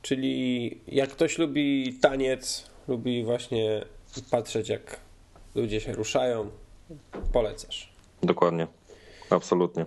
[0.02, 3.84] Czyli jak ktoś lubi taniec, lubi właśnie
[4.30, 5.00] patrzeć jak
[5.54, 6.50] ludzie się ruszają,
[7.32, 7.92] polecasz.
[8.22, 8.66] Dokładnie.
[9.30, 9.86] Absolutnie.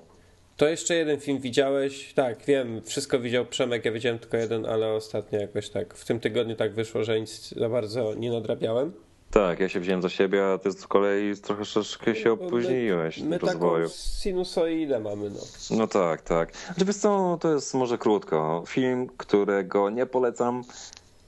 [0.61, 2.13] To jeszcze jeden film widziałeś?
[2.13, 6.19] Tak, wiem, wszystko widział Przemek, ja widziałem tylko jeden, ale ostatnio jakoś tak, w tym
[6.19, 8.93] tygodniu tak wyszło, że nic za bardzo nie nadrabiałem.
[9.31, 13.29] Tak, ja się wziąłem za siebie, a ty z kolei trochę troszeczkę się opóźniłeś my,
[13.29, 13.83] my rozwoju.
[13.87, 15.39] taką sinusoidę mamy, no.
[15.77, 16.55] No tak, tak.
[16.65, 18.63] Znaczy, wiesz co, to jest może krótko.
[18.67, 20.63] Film, którego nie polecam,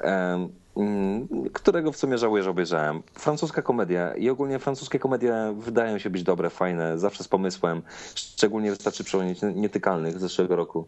[0.04, 0.50] Mm,
[1.54, 3.04] którego w sumie żałuję, że obejrzałem.
[3.14, 7.82] Francuska komedia i ogólnie francuskie komedie wydają się być dobre, fajne, zawsze z pomysłem.
[8.16, 10.88] Szczególnie wystarczy przypomnieć Nietykalnych z zeszłego roku.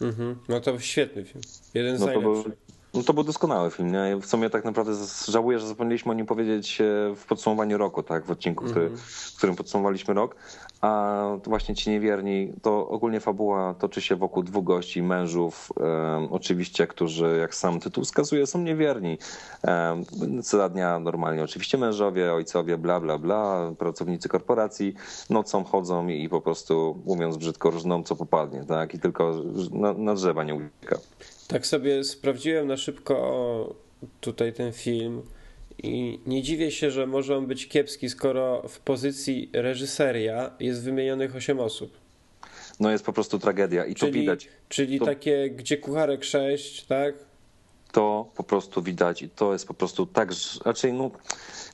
[0.00, 0.36] Mhm.
[0.48, 1.44] No to świetny film.
[1.74, 2.69] Jeden z no najlepszych.
[2.94, 3.92] No to był doskonały film.
[3.92, 4.16] Nie?
[4.16, 4.92] W sumie tak naprawdę
[5.28, 6.84] żałuję, że zapomnieliśmy o nim powiedzieć e,
[7.16, 9.00] w podsumowaniu roku, tak, w odcinku, który, mhm.
[9.00, 10.36] w którym podsumowaliśmy rok.
[10.80, 16.86] A właśnie Ci Niewierni, to ogólnie fabuła toczy się wokół dwóch gości, mężów, e, oczywiście,
[16.86, 19.18] którzy, jak sam tytuł wskazuje, są niewierni.
[19.64, 20.02] E,
[20.40, 24.94] za dnia normalnie oczywiście mężowie, ojcowie, bla, bla, bla, pracownicy korporacji,
[25.30, 29.34] nocą chodzą i po prostu, mówiąc brzydko, różną co popadnie, tak, i tylko
[29.72, 30.96] na, na drzewa nie ucieka.
[31.50, 33.74] Tak sobie sprawdziłem na szybko
[34.20, 35.22] tutaj ten film
[35.82, 41.36] i nie dziwię się, że może on być kiepski, skoro w pozycji reżyseria jest wymienionych
[41.36, 41.96] 8 osób.
[42.80, 44.48] No jest po prostu tragedia i czyli, to widać.
[44.68, 45.04] Czyli to...
[45.04, 47.14] takie, gdzie kucharek 6, tak?
[47.92, 50.30] To po prostu widać i to jest po prostu tak,
[50.64, 51.10] raczej no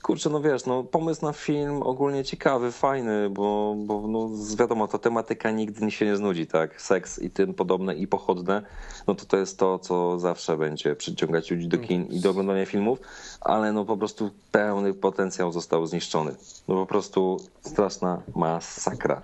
[0.03, 4.99] kurczę, no wiesz, no pomysł na film ogólnie ciekawy, fajny, bo, bo no wiadomo, ta
[4.99, 6.83] tematyka nigdy się nie znudzi, tak?
[6.83, 8.63] Seks i tym podobne i pochodne,
[9.07, 12.67] no to to jest to, co zawsze będzie przyciągać ludzi do kin i do oglądania
[12.67, 12.99] filmów,
[13.41, 16.35] ale no po prostu pełny potencjał został zniszczony.
[16.69, 19.23] No po prostu straszna masakra.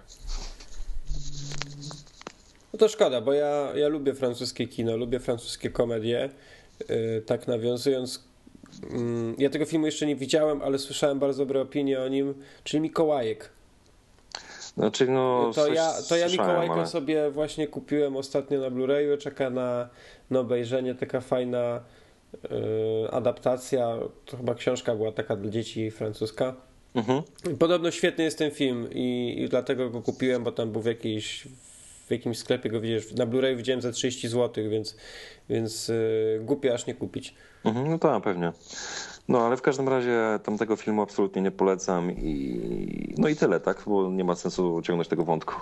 [2.73, 6.31] No to szkoda, bo ja, ja lubię francuskie kino, lubię francuskie komedie.
[6.89, 8.33] Yy, tak nawiązując
[8.91, 12.81] Mm, ja tego filmu jeszcze nie widziałem, ale słyszałem bardzo dobre opinie o nim, czyli
[12.81, 13.51] Mikołajek.
[14.75, 16.87] Znaczy, no, to, ja, to ja Mikołajka ale...
[16.87, 19.89] sobie właśnie kupiłem ostatnio na Blu-rayu, czeka na,
[20.31, 21.81] na obejrzenie, taka fajna
[22.43, 22.51] yy,
[23.11, 26.55] adaptacja, to chyba książka była taka dla dzieci francuska.
[26.95, 27.23] Mhm.
[27.59, 31.49] Podobno świetny jest ten film i, i, dlatego go kupiłem, bo tam był w jakiejś
[32.13, 34.97] jakimś sklepie go widzisz, na Blu-rayu widziałem za 30 zł, więc,
[35.49, 37.35] więc yy, głupie aż nie kupić.
[37.65, 38.53] Mhm, no tak, pewnie.
[39.29, 43.83] No ale w każdym razie tamtego filmu absolutnie nie polecam i no i tyle, tak?
[43.87, 45.55] Bo nie ma sensu ciągnąć tego wątku.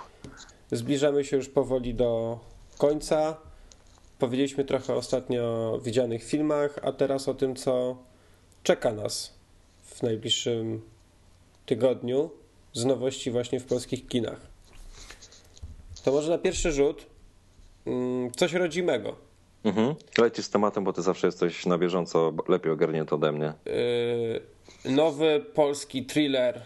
[0.71, 2.39] Zbliżamy się już powoli do
[2.77, 3.37] końca.
[4.19, 7.97] Powiedzieliśmy trochę ostatnio o widzianych filmach, a teraz o tym, co
[8.63, 9.33] czeka nas
[9.81, 10.81] w najbliższym
[11.65, 12.29] tygodniu
[12.73, 14.50] z nowości właśnie w polskich kinach.
[16.03, 17.05] To może na pierwszy rzut
[17.85, 19.15] mm, coś rodzimego.
[19.63, 19.95] Mhm.
[20.17, 23.53] Lecisz z tematem, bo ty zawsze jesteś na bieżąco lepiej ogarnięty ode mnie.
[24.85, 26.61] Yy, nowy polski thriller yy,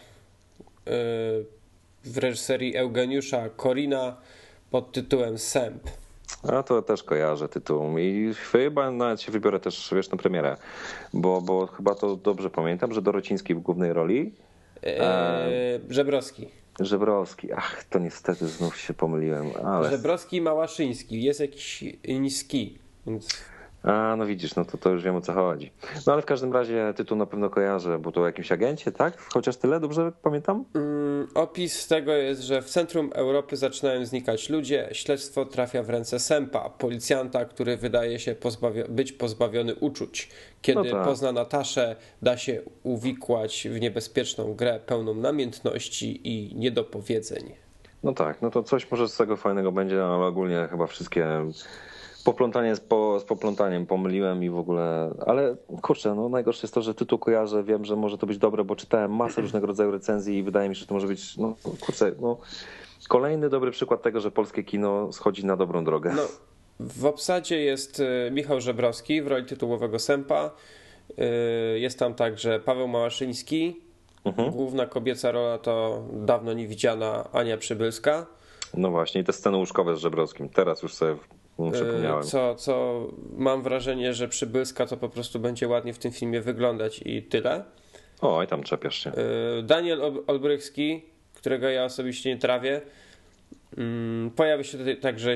[2.04, 4.18] w reżyserii Eugeniusza Korina
[4.72, 5.84] pod tytułem Sęp.
[6.44, 10.58] A to też kojarzę tytuł i chyba nawet się wybiorę też, wiesz, na premierę,
[11.14, 14.34] bo, bo chyba to dobrze pamiętam, że Dorociński w głównej roli.
[14.84, 14.92] Yy,
[15.90, 16.50] Żebrowski.
[16.80, 17.54] Żebrowski.
[17.54, 19.48] Ach, to niestety znów się pomyliłem.
[19.64, 19.90] Ale...
[19.90, 21.24] Żebrowski i Małaszyński.
[21.24, 23.28] Jest jakiś niski, więc...
[23.86, 25.72] A, no widzisz, no to, to już wiem o co chodzi.
[26.08, 29.18] No ale w każdym razie tytuł na pewno kojarzę, bo to o jakimś agencie, tak?
[29.34, 30.66] Chociaż tyle, dobrze pamiętam?
[30.76, 36.20] Mm, opis tego jest, że w centrum Europy zaczynają znikać ludzie, śledztwo trafia w ręce
[36.20, 40.30] Sępa, policjanta, który wydaje się pozbawio być pozbawiony uczuć.
[40.62, 41.06] Kiedy no tak.
[41.06, 47.54] pozna Nataszę, da się uwikłać w niebezpieczną grę pełną namiętności i niedopowiedzeń.
[48.04, 51.26] No tak, no to coś może z tego fajnego będzie, ale ogólnie chyba wszystkie
[52.26, 56.82] poplątanie z, po, z poplątaniem pomyliłem i w ogóle, ale kurczę, no najgorsze jest to,
[56.82, 60.38] że tytuł kojarzę, wiem, że może to być dobre, bo czytałem masę różnego rodzaju recenzji
[60.38, 62.38] i wydaje mi się, że to może być, no kurczę, no
[63.08, 66.14] kolejny dobry przykład tego, że polskie kino schodzi na dobrą drogę.
[66.16, 66.22] No,
[66.80, 70.52] w obsadzie jest e, Michał Żebrowski w roli tytułowego Sępa,
[71.18, 71.24] e,
[71.80, 73.82] jest tam także Paweł Małaszyński,
[74.26, 74.52] mhm.
[74.52, 78.26] główna kobieca rola to dawno niewidziana Ania Przybylska.
[78.74, 81.16] No właśnie, i te sceny łóżkowe z Żebrowskim, teraz już sobie
[81.72, 82.24] Przypomniałem.
[82.24, 87.02] Co, co mam wrażenie, że Przybylska to po prostu będzie ładnie w tym filmie wyglądać
[87.06, 87.64] i tyle.
[88.22, 89.12] O, i tam czepiasz się.
[89.60, 91.02] Y, Daniel Olbrychski,
[91.34, 92.82] którego ja osobiście nie trawię,
[93.78, 95.36] mm, pojawi się tutaj także,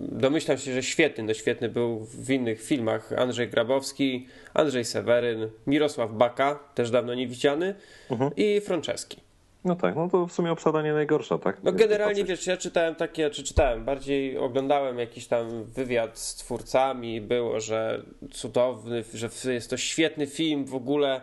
[0.00, 6.12] domyślam się, że świetny, no świetny był w innych filmach, Andrzej Grabowski, Andrzej Seweryn, Mirosław
[6.12, 7.74] Baka, też dawno niewidziany
[8.10, 8.30] mhm.
[8.36, 9.29] i Franceski.
[9.64, 11.62] No tak, no to w sumie obsada nie najgorsza, tak?
[11.62, 17.20] No generalnie wiesz, ja czytałem takie, czy czytałem, bardziej oglądałem jakiś tam wywiad z twórcami,
[17.20, 21.20] było, że cudowny, że jest to świetny film, w ogóle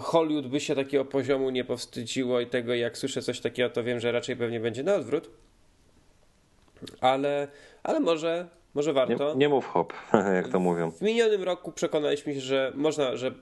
[0.00, 4.00] Hollywood by się takiego poziomu nie powstydziło i tego jak słyszę coś takiego, to wiem,
[4.00, 5.30] że raczej pewnie będzie na odwrót.
[7.00, 7.48] Ale,
[7.82, 9.32] ale może, może warto.
[9.32, 9.92] Nie, nie mów hop,
[10.36, 10.90] jak to mówią.
[10.90, 13.32] W minionym roku przekonaliśmy się, że można, że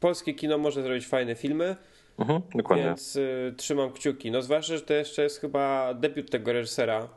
[0.00, 1.76] polskie kino może zrobić fajne filmy
[2.18, 2.84] Mhm, dokładnie.
[2.84, 4.30] Więc y, trzymam kciuki.
[4.30, 7.08] No zwłaszcza, że to jeszcze jest chyba debiut tego reżysera.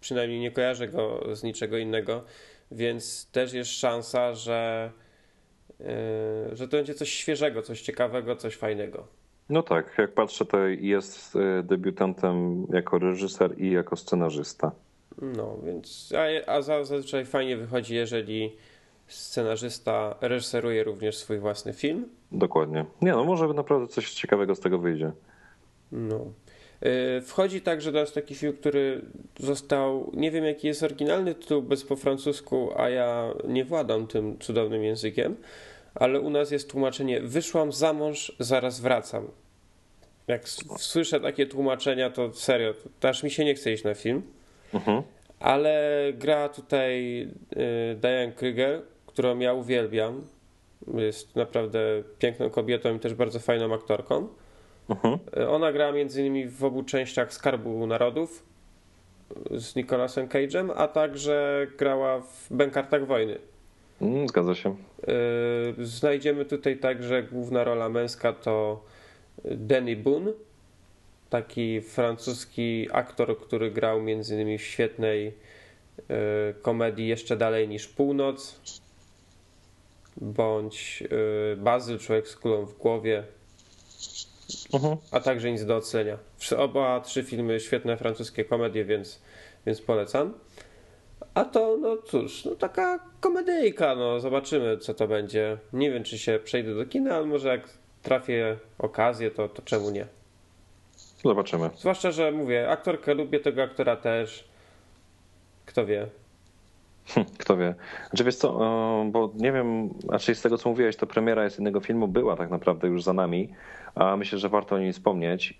[0.00, 2.24] Przynajmniej nie kojarzę go z niczego innego,
[2.70, 4.90] więc też jest szansa, że,
[5.80, 5.84] y,
[6.56, 9.06] że to będzie coś świeżego, coś ciekawego, coś fajnego.
[9.48, 14.72] No tak, jak patrzę, to jest y, debiutantem jako reżyser i jako scenarzysta.
[15.22, 16.12] No, więc
[16.46, 18.56] a, a zazwyczaj fajnie wychodzi, jeżeli
[19.06, 22.08] scenarzysta reżyseruje również swój własny film.
[22.32, 22.84] Dokładnie.
[23.02, 25.12] Nie no, może naprawdę coś ciekawego z tego wyjdzie.
[25.92, 26.26] No.
[27.18, 29.00] Y, wchodzi także do nas taki film, który
[29.38, 34.38] został, nie wiem jaki jest oryginalny tytuł bez po francusku, a ja nie władam tym
[34.38, 35.36] cudownym językiem,
[35.94, 39.28] ale u nas jest tłumaczenie Wyszłam za mąż, zaraz wracam.
[40.26, 44.22] Jak słyszę takie tłumaczenia, to serio, to aż mi się nie chce iść na film.
[44.74, 45.02] Mhm.
[45.40, 47.22] Ale gra tutaj
[47.56, 48.82] y, Diane Krieger,
[49.14, 50.22] którą ja uwielbiam.
[50.94, 51.78] Jest naprawdę
[52.18, 54.28] piękną kobietą i też bardzo fajną aktorką.
[54.88, 55.18] Uh-huh.
[55.48, 58.46] Ona gra między innymi w obu częściach Skarbu Narodów
[59.50, 63.38] z Nicolasem Cage'em, a także grała w Bękartach Wojny.
[64.02, 64.76] Mm, zgadza się.
[65.78, 68.84] Y, znajdziemy tutaj także główna rola męska to
[69.44, 70.32] Danny Boone,
[71.30, 76.04] taki francuski aktor, który grał między innymi w świetnej y,
[76.62, 78.60] komedii Jeszcze dalej niż północ
[80.16, 81.02] bądź
[81.52, 83.24] y, Bazyl, Człowiek z kulą w głowie,
[84.48, 84.96] uh-huh.
[85.10, 86.18] a także nic do ocenia.
[86.56, 89.22] Oba trzy filmy świetne francuskie komedie, więc,
[89.66, 90.34] więc polecam.
[91.34, 95.58] A to, no cóż, no taka komedyjka, no zobaczymy co to będzie.
[95.72, 97.68] Nie wiem, czy się przejdę do kina, ale może jak
[98.02, 100.06] trafię okazję, to, to czemu nie?
[101.24, 101.70] Zobaczymy.
[101.76, 104.44] Zwłaszcza, że mówię, aktorkę lubię, tego aktora też.
[105.66, 106.06] Kto wie.
[107.06, 107.74] Hm, kto wie.
[108.10, 108.52] Znaczy wiesz co,
[109.10, 112.50] bo nie wiem, znaczy z tego co mówiłeś, to premiera jest innego filmu była tak
[112.50, 113.48] naprawdę już za nami,
[113.94, 115.58] a myślę, że warto o niej wspomnieć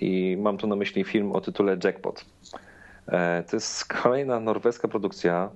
[0.00, 2.24] i mam tu na myśli film o tytule Jackpot.
[3.08, 5.50] E, to jest kolejna norweska produkcja,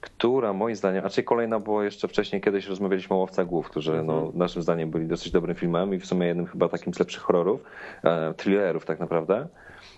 [0.00, 4.02] która moim zdaniem, a czy kolejna, bo jeszcze wcześniej kiedyś rozmawialiśmy o Łowca Głów, którzy
[4.02, 4.38] no, mhm.
[4.38, 7.62] naszym zdaniem byli dosyć dobrym filmem i w sumie jednym chyba takim z lepszych horrorów,
[8.04, 9.48] e, thrillerów tak naprawdę.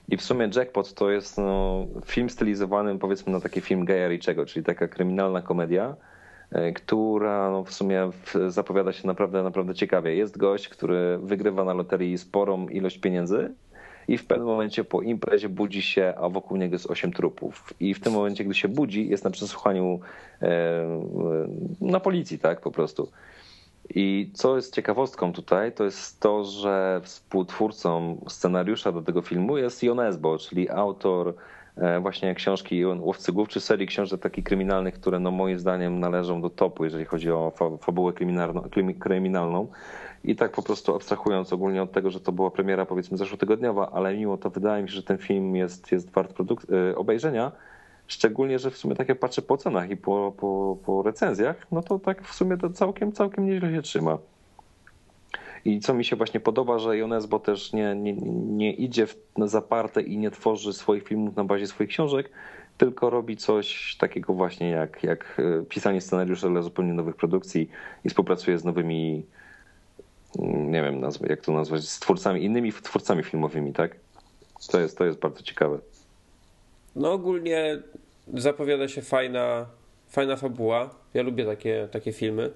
[0.09, 4.47] I w sumie Jackpot to jest no, film stylizowany powiedzmy na taki film Gaja Richiego,
[4.47, 5.97] czyli taka kryminalna komedia,
[6.51, 8.11] e, która no, w sumie
[8.49, 10.17] zapowiada się naprawdę, naprawdę ciekawie.
[10.17, 13.55] Jest gość, który wygrywa na loterii sporą ilość pieniędzy
[14.09, 17.75] i w pewnym momencie po imprezie budzi się, a wokół niego jest osiem trupów.
[17.81, 20.01] I w tym momencie, gdy się budzi, jest na przesłuchaniu
[20.43, 20.49] e,
[21.81, 23.09] na policji, tak, po prostu.
[23.95, 29.83] I co jest ciekawostką tutaj, to jest to, że współtwórcą scenariusza do tego filmu jest
[29.83, 31.35] Jon Esbo, czyli autor
[31.77, 36.41] e, właśnie książki Łowcy Głów, czy serii książek takich kryminalnych, które no moim zdaniem należą
[36.41, 38.13] do topu, jeżeli chodzi o fabułę
[38.99, 39.69] kryminalną.
[40.25, 44.17] I tak po prostu abstrahując ogólnie od tego, że to była premiera powiedzmy zeszłotygodniowa, ale
[44.17, 47.53] mimo to wydaje mi się, że ten film jest, jest wart e, obejrzenia.
[48.07, 51.83] Szczególnie, że w sumie tak jak patrzę po cenach i po, po, po recenzjach, no
[51.83, 54.19] to tak w sumie to całkiem, całkiem nieźle się trzyma.
[55.65, 60.03] I co mi się właśnie podoba, że Jonesbo też nie, nie, nie idzie w zaparte
[60.03, 62.31] i nie tworzy swoich filmów na bazie swoich książek,
[62.79, 67.71] tylko robi coś takiego właśnie jak, jak e, pisanie scenariuszy dla zupełnie nowych produkcji
[68.05, 69.27] i współpracuje z nowymi,
[70.39, 73.97] nie wiem jak to nazwać, z twórcami, innymi twórcami filmowymi, tak?
[74.71, 75.79] To jest, to jest bardzo ciekawe.
[76.97, 77.83] No ogólnie
[78.35, 79.67] zapowiada się fajna,
[80.09, 80.91] fajna fabuła.
[81.15, 82.51] Ja lubię takie, takie filmy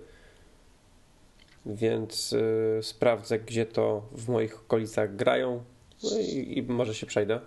[1.66, 5.64] więc y, sprawdzę, gdzie to w moich okolicach grają
[6.02, 7.40] no i, i, może się przejdę.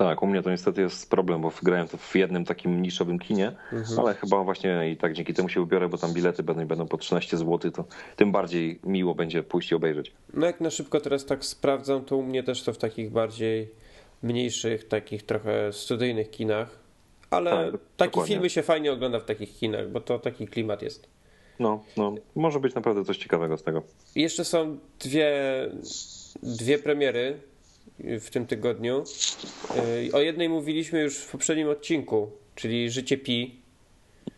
[0.00, 3.52] Tak, u mnie to niestety jest problem, bo grałem to w jednym takim niszowym kinie,
[3.72, 4.00] mhm.
[4.00, 6.98] ale chyba właśnie i tak dzięki temu się ubiorę, bo tam bilety będą, będą po
[6.98, 7.84] 13 zł, to
[8.16, 10.12] tym bardziej miło będzie pójść i obejrzeć.
[10.34, 13.68] No jak na szybko teraz tak sprawdzam, to u mnie też to w takich bardziej
[14.22, 16.78] mniejszych, takich trochę studyjnych kinach,
[17.30, 18.34] ale tak, takie dokładnie.
[18.34, 21.08] filmy się fajnie ogląda w takich kinach, bo to taki klimat jest.
[21.58, 23.82] No, no, może być naprawdę coś ciekawego z tego.
[24.14, 25.32] Jeszcze są dwie,
[26.42, 27.49] dwie premiery
[28.04, 29.04] w tym tygodniu.
[30.08, 33.60] Y, o jednej mówiliśmy już w poprzednim odcinku, czyli Życie Pi.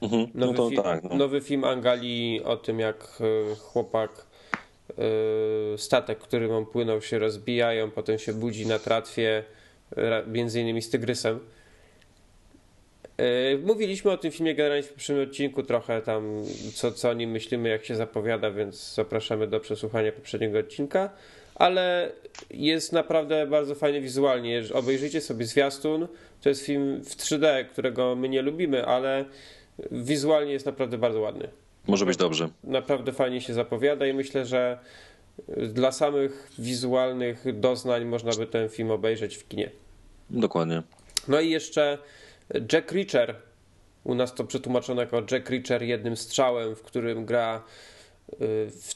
[0.02, 1.16] Mhm, no nowy, no fi tak, no.
[1.16, 3.18] nowy film Angali o tym, jak
[3.52, 4.26] y, chłopak
[4.90, 9.44] y, statek, którym on płynął, się rozbijają, potem się budzi na tratwie,
[10.26, 11.40] między innymi z tygrysem.
[13.64, 16.42] Mówiliśmy o tym filmie generalnie w poprzednim odcinku trochę tam,
[16.74, 21.10] co, co o nim myślimy, jak się zapowiada, więc zapraszamy do przesłuchania poprzedniego odcinka.
[21.62, 22.12] Ale
[22.50, 24.62] jest naprawdę bardzo fajny wizualnie.
[24.74, 26.08] Obejrzyjcie sobie zwiastun.
[26.40, 29.24] To jest film w 3D, którego my nie lubimy, ale
[29.90, 31.48] wizualnie jest naprawdę bardzo ładny.
[31.86, 32.48] Może być dobrze.
[32.64, 34.78] Naprawdę fajnie się zapowiada i myślę, że
[35.48, 39.70] dla samych wizualnych doznań można by ten film obejrzeć w kinie.
[40.30, 40.82] Dokładnie.
[41.28, 41.98] No i jeszcze
[42.72, 43.34] Jack Reacher.
[44.04, 47.91] U nas to przetłumaczono jako Jack Reacher jednym strzałem, w którym gra y,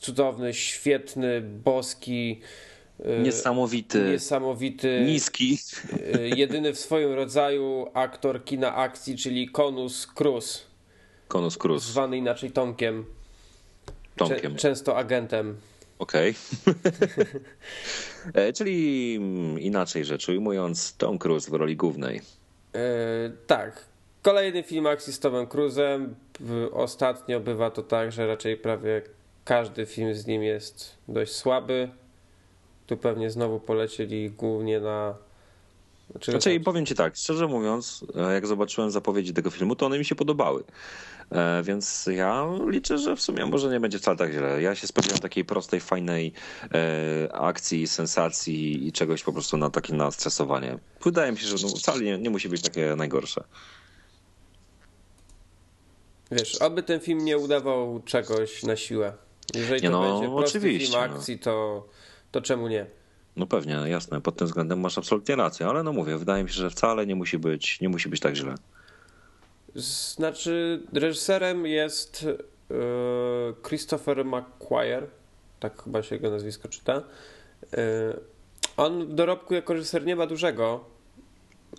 [0.00, 2.40] cudowny, świetny, boski.
[3.00, 4.04] Y, niesamowity.
[4.10, 5.04] Niesamowity.
[5.06, 5.58] Niski.
[6.14, 10.66] Y, jedyny w swoim rodzaju aktor kina akcji, czyli Konus Cruz.
[11.28, 11.82] Konus Cruz.
[11.82, 13.04] Zwany inaczej Tomkiem.
[14.16, 14.56] Tomkiem.
[14.56, 15.56] często agentem.
[15.98, 16.34] Okej.
[16.66, 17.24] Okay.
[18.34, 22.20] E, czyli mm, inaczej rzecz ujmując, Tom Cruise w roli głównej.
[22.74, 22.80] Yy,
[23.46, 23.84] tak.
[24.22, 26.14] Kolejny film akcji z Tomem Cruzem.
[26.72, 29.02] Ostatnio bywa to tak, że raczej prawie
[29.46, 31.88] każdy film z nim jest dość słaby.
[32.86, 35.14] Tu pewnie znowu polecieli głównie na.
[36.10, 39.98] Znaczy, znaczy powiem ci tak, szczerze mówiąc, e, jak zobaczyłem zapowiedzi tego filmu, to one
[39.98, 40.64] mi się podobały.
[41.30, 44.62] E, więc ja liczę, że w sumie może nie będzie wcale tak źle.
[44.62, 46.32] Ja się spodziewam takiej prostej, fajnej
[46.74, 50.78] e, akcji, sensacji i czegoś po prostu na takie na stresowanie.
[51.04, 53.44] Wydaje mi się, że no, wcale nie, nie musi być takie najgorsze.
[56.30, 59.25] Wiesz, aby ten film nie udawał czegoś na siłę.
[59.56, 61.16] Jeżeli nie to no, będzie prosty oczywiście, film no.
[61.16, 61.86] akcji, to,
[62.30, 62.86] to czemu nie?
[63.36, 64.20] No pewnie, jasne.
[64.20, 67.14] Pod tym względem masz absolutnie rację, ale no mówię, wydaje mi się, że wcale nie
[67.14, 68.54] musi być, nie musi być tak źle.
[70.14, 72.26] Znaczy, reżyserem jest
[72.70, 72.74] e,
[73.68, 75.06] Christopher McQuire,
[75.60, 77.02] tak chyba się jego nazwisko czyta.
[77.72, 77.82] E,
[78.76, 80.84] on w dorobku jako reżyser nie ma dużego,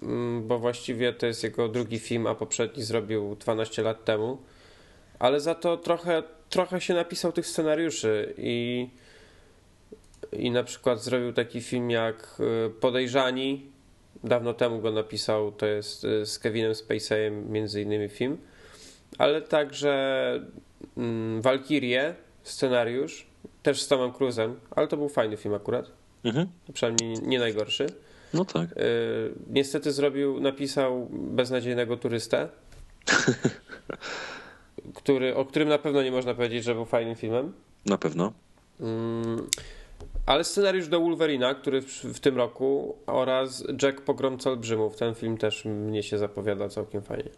[0.02, 4.38] mm, bo właściwie to jest jego drugi film, a poprzedni zrobił 12 lat temu.
[5.20, 8.90] Ale za to trochę, trochę się napisał tych scenariuszy i,
[10.32, 13.66] i na przykład zrobił taki film jak e, Podejrzani,
[14.24, 18.38] dawno temu go napisał, to jest y, z Kevinem Spaceyem między innymi film,
[19.18, 20.34] ale także
[20.98, 23.28] mm, Valkyrie, scenariusz,
[23.64, 25.92] też z Tomem Cruzem, ale to był fajny film akurat,
[26.24, 26.48] mhm.
[26.74, 27.88] przynajmniej nie najgorszy.
[28.34, 28.72] No tak.
[28.72, 32.50] Y, niestety zrobił, napisał Beznadziejnego turystę,
[34.94, 37.54] który, o którym na pewno nie można powiedzieć, że był fajnym filmem.
[37.86, 38.34] Na pewno.
[38.80, 39.48] Mm,
[40.26, 44.96] ale scenariusz do Wolverina, który w, w, tym roku oraz Jack Pogromca Olbrzymów.
[44.96, 47.30] Ten film też mnie się zapowiada całkiem fajnie.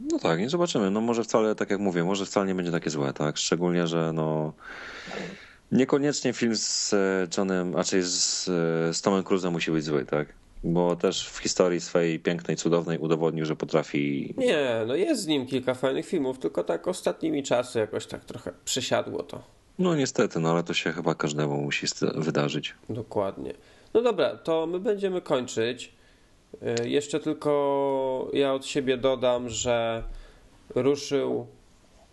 [0.00, 0.90] No tak, nie zobaczymy.
[0.90, 3.36] No może wcale, tak jak mówię, może wcale nie będzie takie złe, tak?
[3.36, 4.52] Szczególnie, że no
[5.72, 10.28] niekoniecznie film z e, Johnem, raczej z, e, z Tomem Cruzem musi być zły, tak?
[10.64, 14.34] Bo też w historii swojej pięknej, cudownej udowodnił, że potrafi.
[14.38, 18.52] Nie, no jest z nim kilka fajnych filmów, tylko tak ostatnimi czasy jakoś tak trochę
[18.64, 19.42] przysiadło to.
[19.78, 22.74] No niestety, no ale to się chyba każdemu musi wydarzyć.
[22.88, 23.54] Dokładnie.
[23.94, 25.92] No dobra, to my będziemy kończyć.
[26.82, 30.02] Y, Jeszcze tylko ja od siebie dodam, że
[30.74, 31.46] ruszył,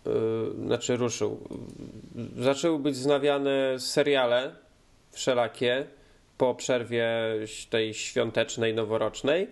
[0.06, 0.10] y,
[0.66, 1.40] znaczy ruszył,
[2.38, 4.54] zaczęły być znawiane seriale
[5.10, 5.86] wszelakie
[6.38, 7.08] po przerwie
[7.70, 9.48] tej świątecznej, noworocznej,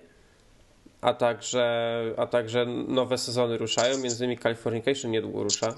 [1.00, 5.74] a także, a także nowe sezony ruszają, między innymi Californication niedługo rusza.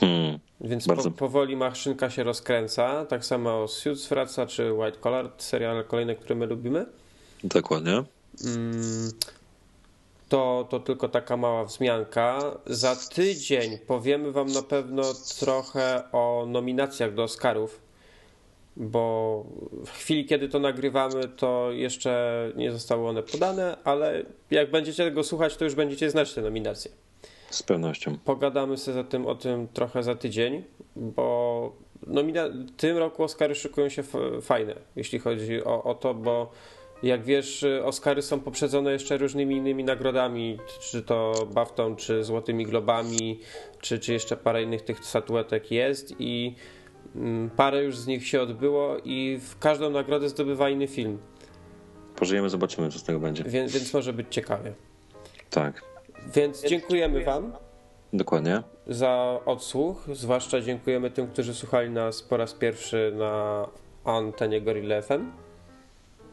[0.00, 0.38] Hmm.
[0.60, 3.06] Więc po, powoli maszynka się rozkręca.
[3.06, 6.86] Tak samo Suits wraca, czy White Collar, seriale kolejne, które my lubimy.
[7.44, 8.02] Dokładnie.
[8.44, 9.10] Mm,
[10.28, 12.40] To, to tylko taka mała wzmianka.
[12.66, 15.02] Za tydzień powiemy Wam na pewno
[15.40, 17.80] trochę o nominacjach do Oscarów,
[18.76, 19.44] bo
[19.86, 25.24] w chwili, kiedy to nagrywamy, to jeszcze nie zostały one podane, ale jak będziecie tego
[25.24, 26.90] słuchać, to już będziecie znać te nominacje.
[27.50, 28.18] Z pewnością.
[28.24, 30.64] Pogadamy sobie za tym, o tym trochę za tydzień,
[30.96, 31.72] bo
[32.06, 34.02] nomina- tym roku Oscary szykują się
[34.42, 36.50] fajne, jeśli chodzi o, o to, bo
[37.02, 43.40] jak wiesz, Oscary są poprzedzone jeszcze różnymi innymi nagrodami, czy to BAFTą, czy Złotymi Globami,
[43.80, 46.54] czy, czy jeszcze parę innych tych statuetek jest i
[47.56, 51.18] parę już z nich się odbyło i w każdą nagrodę zdobywa inny film,
[52.16, 53.44] Pożyjemy, zobaczymy, co z tego będzie.
[53.44, 54.72] więc, więc może być ciekawie.
[55.50, 55.82] Tak,
[56.34, 57.52] Więc dziękujemy Wam.
[58.12, 58.62] dokładnie.
[58.86, 60.04] za odsłuch.
[60.12, 63.66] Zwłaszcza dziękujemy tym, którzy słuchali nas po raz pierwszy na
[64.04, 65.30] antenie Gorilla FM.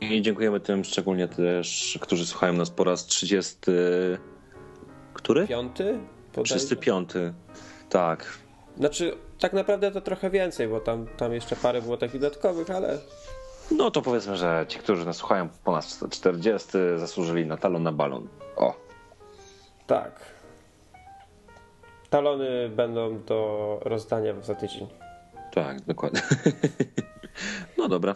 [0.02, 3.56] I dziękujemy tym szczególnie też, którzy słuchają nas po raz 30.
[5.14, 5.48] Który?
[5.48, 6.00] Piąty?
[6.36, 6.56] bodajże?
[6.56, 7.10] 35.
[7.90, 8.38] Tak.
[8.78, 12.98] Znaczy, tak naprawdę to trochę więcej, bo tam, tam jeszcze parę było takich dodatkowych, ale
[13.72, 16.68] No to powiedzmy, że ci, którzy nas słuchają po nas 40,
[16.98, 18.28] zasłużyli na talon na balon.
[18.56, 18.74] O,
[19.88, 20.20] tak.
[22.10, 24.88] Talony będą do rozdania za tydzień.
[25.54, 26.22] tak, dokładnie.
[27.78, 28.16] No dobra.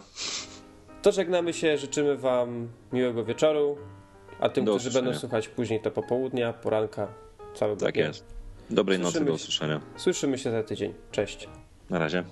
[1.02, 3.78] To żegnamy się, życzymy Wam miłego wieczoru,
[4.40, 7.08] a tym, Do którzy będą słuchać później, to popołudnia, poranka,
[7.54, 8.06] całego Tak dnia.
[8.06, 8.24] jest.
[8.72, 9.42] Dobrej nocy, Słyszymy do się.
[9.42, 9.80] usłyszenia.
[9.96, 10.94] Słyszymy się za tydzień.
[11.10, 11.48] Cześć.
[11.90, 12.24] Na razie.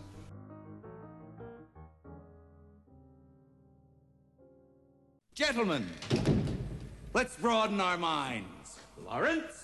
[5.39, 5.85] Gentlemen,
[7.15, 8.79] let's broaden our minds.
[9.05, 9.60] Lawrence?